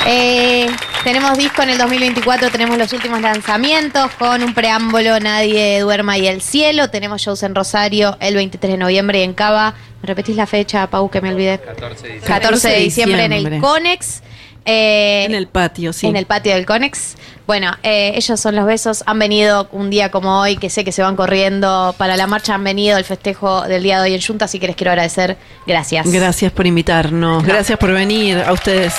Eh, 0.06 0.70
tenemos 1.04 1.36
disco 1.36 1.62
en 1.62 1.70
el 1.70 1.78
2024, 1.78 2.50
tenemos 2.50 2.78
los 2.78 2.92
últimos 2.92 3.20
lanzamientos 3.20 4.10
con 4.18 4.42
un 4.42 4.54
preámbulo 4.54 5.20
Nadie 5.20 5.80
duerma 5.80 6.16
y 6.18 6.26
el 6.26 6.40
cielo. 6.40 6.90
Tenemos 6.90 7.20
shows 7.20 7.42
en 7.42 7.54
Rosario 7.54 8.16
el 8.20 8.34
23 8.34 8.72
de 8.72 8.78
noviembre 8.78 9.20
y 9.20 9.22
en 9.22 9.34
Cava. 9.34 9.74
¿Me 10.02 10.06
repetís 10.06 10.36
la 10.36 10.46
fecha, 10.46 10.86
Pau, 10.88 11.10
que 11.10 11.20
me 11.20 11.30
olvidé? 11.30 11.58
14 11.58 12.08
de 12.08 12.20
14 12.20 12.68
de 12.68 12.78
diciembre 12.78 13.24
en 13.24 13.32
el 13.32 13.44
diciembre. 13.44 13.68
Conex. 13.68 14.22
Eh, 14.70 15.24
En 15.24 15.34
el 15.34 15.46
patio, 15.46 15.94
sí. 15.94 16.06
En 16.06 16.14
el 16.16 16.26
patio 16.26 16.54
del 16.54 16.66
Conex. 16.66 17.16
Bueno, 17.46 17.72
eh, 17.82 18.12
ellos 18.14 18.38
son 18.38 18.54
los 18.54 18.66
besos. 18.66 19.02
Han 19.06 19.18
venido 19.18 19.66
un 19.72 19.88
día 19.88 20.10
como 20.10 20.40
hoy, 20.40 20.58
que 20.58 20.68
sé 20.68 20.84
que 20.84 20.92
se 20.92 21.00
van 21.00 21.16
corriendo 21.16 21.94
para 21.96 22.18
la 22.18 22.26
marcha. 22.26 22.54
Han 22.54 22.64
venido 22.64 22.98
el 22.98 23.04
festejo 23.04 23.62
del 23.62 23.82
día 23.82 23.96
de 23.96 24.10
hoy 24.10 24.14
en 24.14 24.20
Junta, 24.20 24.44
así 24.44 24.58
que 24.58 24.66
les 24.66 24.76
quiero 24.76 24.90
agradecer. 24.90 25.38
Gracias. 25.66 26.12
Gracias 26.12 26.52
por 26.52 26.66
invitarnos, 26.66 27.42
gracias 27.44 27.78
por 27.78 27.92
venir 27.92 28.42
a 28.46 28.52
ustedes. 28.52 28.92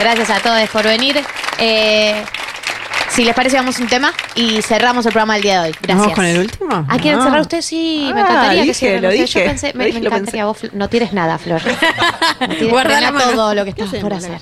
Gracias 0.00 0.30
a 0.30 0.40
todos 0.40 0.68
por 0.70 0.82
venir. 0.82 1.20
Eh, 1.60 2.24
si 3.12 3.24
les 3.24 3.34
parece, 3.34 3.56
vamos 3.56 3.78
a 3.78 3.82
un 3.82 3.88
tema 3.88 4.12
y 4.34 4.62
cerramos 4.62 5.04
el 5.04 5.12
programa 5.12 5.34
del 5.34 5.42
día 5.42 5.62
de 5.62 5.68
hoy. 5.68 5.74
Gracias. 5.82 5.98
¿Vamos 5.98 6.14
con 6.14 6.24
el 6.24 6.38
último? 6.38 6.86
Ah, 6.88 6.96
¿quieren 6.98 7.20
cerrar 7.22 7.40
ustedes? 7.42 7.64
Sí, 7.66 8.10
me 8.14 8.20
Ah, 8.20 8.24
encantaría 8.24 8.62
que 8.62 8.68
dije, 8.68 8.74
cierren 8.74 9.02
lo 9.02 9.08
ustedes. 9.08 9.30
Yo 9.30 9.40
dije, 9.40 9.50
pensé, 9.50 9.72
lo 9.72 9.78
me, 9.78 9.86
dije, 9.86 10.00
me 10.00 10.06
encantaría 10.06 10.44
vos, 10.46 10.58
No 10.72 10.88
tires 10.88 11.12
nada, 11.12 11.38
Flor. 11.38 11.60
No 12.40 12.48
tires 12.48 12.70
Guarda 12.70 13.12
todo 13.34 13.54
lo 13.54 13.64
que 13.64 13.70
estás 13.70 13.88
por 14.00 14.14
hacer. 14.14 14.38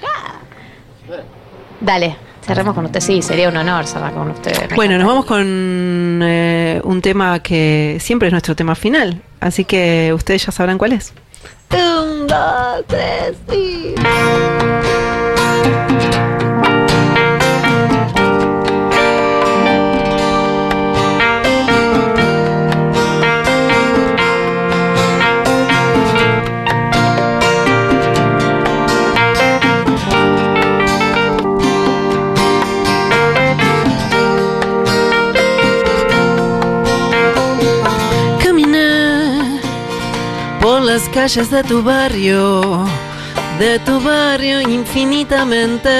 Dale, 1.80 2.16
cerremos 2.46 2.74
con 2.74 2.84
usted. 2.84 3.00
Sí, 3.00 3.22
sería 3.22 3.48
un 3.48 3.56
honor 3.56 3.86
cerrar 3.86 4.12
con 4.14 4.30
usted. 4.30 4.70
Bueno, 4.76 4.98
nos 4.98 5.06
vamos 5.06 5.24
con 5.24 6.20
eh, 6.22 6.80
un 6.84 7.02
tema 7.02 7.40
que 7.42 7.98
siempre 8.00 8.28
es 8.28 8.32
nuestro 8.32 8.54
tema 8.54 8.74
final, 8.74 9.20
así 9.40 9.64
que 9.64 10.12
ustedes 10.14 10.46
ya 10.46 10.52
sabrán 10.52 10.78
cuál 10.78 10.92
es. 10.92 11.12
Un, 11.72 12.26
dos, 12.26 12.84
tres, 12.86 13.36
sí. 13.50 13.94
Las 41.00 41.08
calles 41.10 41.50
de 41.50 41.62
tu 41.62 41.82
barrio, 41.82 42.84
de 43.58 43.78
tu 43.80 44.00
barrio 44.00 44.60
infinitamente 44.60 45.90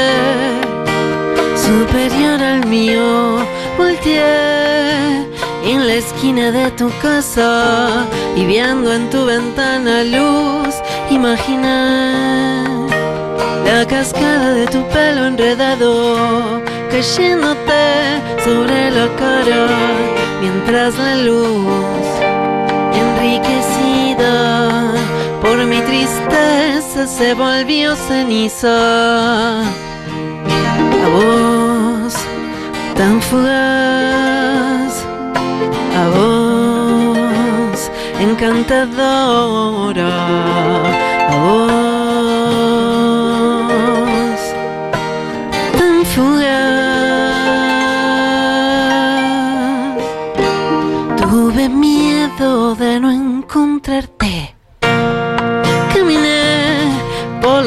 superior 1.57 2.43
al 2.43 2.67
mío. 2.67 3.39
Volteé 3.79 5.27
en 5.65 5.87
la 5.87 5.95
esquina 5.95 6.51
de 6.51 6.71
tu 6.73 6.91
casa 7.01 8.05
y 8.37 8.45
viendo 8.45 8.93
en 8.93 9.09
tu 9.09 9.25
ventana 9.25 10.03
luz, 10.03 10.75
imaginé 11.11 12.63
la 13.65 13.87
cascada 13.87 14.53
de 14.53 14.67
tu 14.67 14.87
pelo 14.89 15.27
enredado 15.27 16.61
cayéndote 16.91 17.85
sobre 18.45 18.91
la 18.91 19.07
cara 19.17 19.67
mientras 20.43 20.99
la 20.99 21.17
luz 21.17 22.10
tristeza 26.11 27.07
se 27.07 27.35
volvió 27.35 27.95
ceniza. 27.97 29.63
A 29.63 31.09
vos, 31.15 32.15
tan 32.97 33.21
fugaz, 33.23 35.05
a 35.97 36.09
vos, 36.17 37.91
encantadora, 38.21 40.09
a 41.29 41.37
vos, 41.45 41.80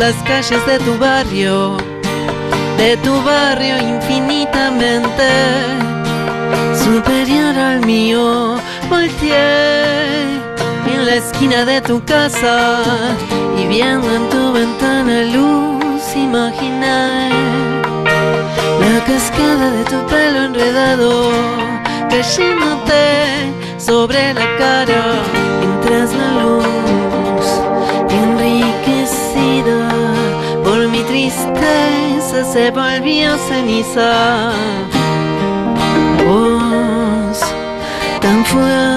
las 0.04 0.22
calles 0.24 0.66
de 0.66 0.80
tu 0.80 0.98
barrio, 0.98 1.78
de 2.78 2.98
tu 2.98 3.14
barrio 3.24 3.78
infinitamente 3.78 5.30
superior 6.84 7.58
al 7.58 7.86
mío. 7.86 8.58
Volteé 8.90 10.24
en 10.94 11.06
la 11.06 11.16
esquina 11.16 11.64
de 11.64 11.80
tu 11.80 12.04
casa 12.04 12.84
y 13.58 13.66
viendo 13.68 14.14
en 14.14 14.30
tu 14.30 14.52
ventana 14.52 15.24
luz, 15.36 16.04
imaginé 16.18 17.30
la 18.84 18.98
cascada 19.10 19.72
de 19.72 19.84
tu 19.86 20.00
pelo 20.12 20.40
enredado 20.50 21.32
cayéndote 22.10 23.06
sobre 23.78 24.34
la 24.34 24.48
cara 24.58 25.04
mientras 25.62 26.14
la 26.14 26.30
luz 26.44 26.73
se 32.54 32.70
volvió 32.70 33.36
ceniza. 33.50 34.52
A 34.52 36.24
vos 36.24 37.40
tan 38.22 38.46
fugaz 38.46 38.93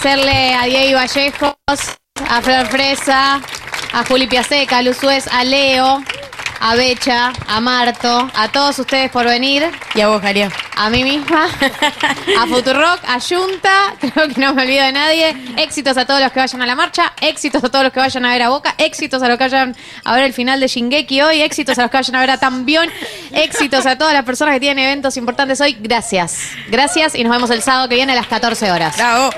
agradecerle 0.00 0.54
a 0.54 0.64
Diego 0.64 0.98
Vallejos, 0.98 1.98
a 2.28 2.40
Flor 2.40 2.66
Fresa, 2.68 3.40
a 3.92 4.04
Juli 4.08 4.26
Piaseca, 4.26 4.78
a 4.78 4.82
Luzuez, 4.82 5.26
a 5.26 5.44
Leo, 5.44 6.02
a 6.58 6.74
Becha, 6.74 7.32
a 7.46 7.60
Marto, 7.60 8.30
a 8.34 8.48
todos 8.48 8.78
ustedes 8.78 9.10
por 9.10 9.26
venir. 9.26 9.70
Y 9.94 10.00
a 10.00 10.08
vos, 10.08 10.22
Jaria. 10.22 10.50
A 10.76 10.88
mí 10.88 11.04
misma, 11.04 11.46
a 12.38 12.46
Futurock, 12.46 13.00
a 13.06 13.20
Junta, 13.20 13.94
creo 14.00 14.28
que 14.28 14.40
no 14.40 14.54
me 14.54 14.62
olvido 14.62 14.84
de 14.84 14.92
nadie. 14.92 15.36
Éxitos 15.58 15.98
a 15.98 16.06
todos 16.06 16.20
los 16.20 16.32
que 16.32 16.40
vayan 16.40 16.62
a 16.62 16.66
la 16.66 16.74
marcha, 16.74 17.12
éxitos 17.20 17.62
a 17.62 17.68
todos 17.68 17.84
los 17.84 17.92
que 17.92 18.00
vayan 18.00 18.24
a 18.24 18.32
ver 18.32 18.42
a 18.42 18.48
Boca, 18.48 18.74
éxitos 18.78 19.22
a 19.22 19.28
los 19.28 19.36
que 19.36 19.44
vayan 19.44 19.76
a 20.04 20.14
ver 20.14 20.24
el 20.24 20.32
final 20.32 20.60
de 20.60 20.68
Shingeki 20.68 21.20
hoy, 21.20 21.42
éxitos 21.42 21.78
a 21.78 21.82
los 21.82 21.90
que 21.90 21.98
vayan 21.98 22.16
a 22.16 22.20
ver 22.20 22.30
a 22.30 22.38
Tambión, 22.38 22.88
éxitos 23.32 23.84
a 23.84 23.98
todas 23.98 24.14
las 24.14 24.24
personas 24.24 24.54
que 24.54 24.60
tienen 24.60 24.82
eventos 24.82 25.18
importantes 25.18 25.60
hoy. 25.60 25.76
Gracias, 25.78 26.52
gracias 26.70 27.14
y 27.14 27.22
nos 27.22 27.32
vemos 27.32 27.50
el 27.50 27.60
sábado 27.60 27.86
que 27.86 27.96
viene 27.96 28.12
a 28.12 28.16
las 28.16 28.28
14 28.28 28.72
horas. 28.72 28.96
Bravo. 28.96 29.30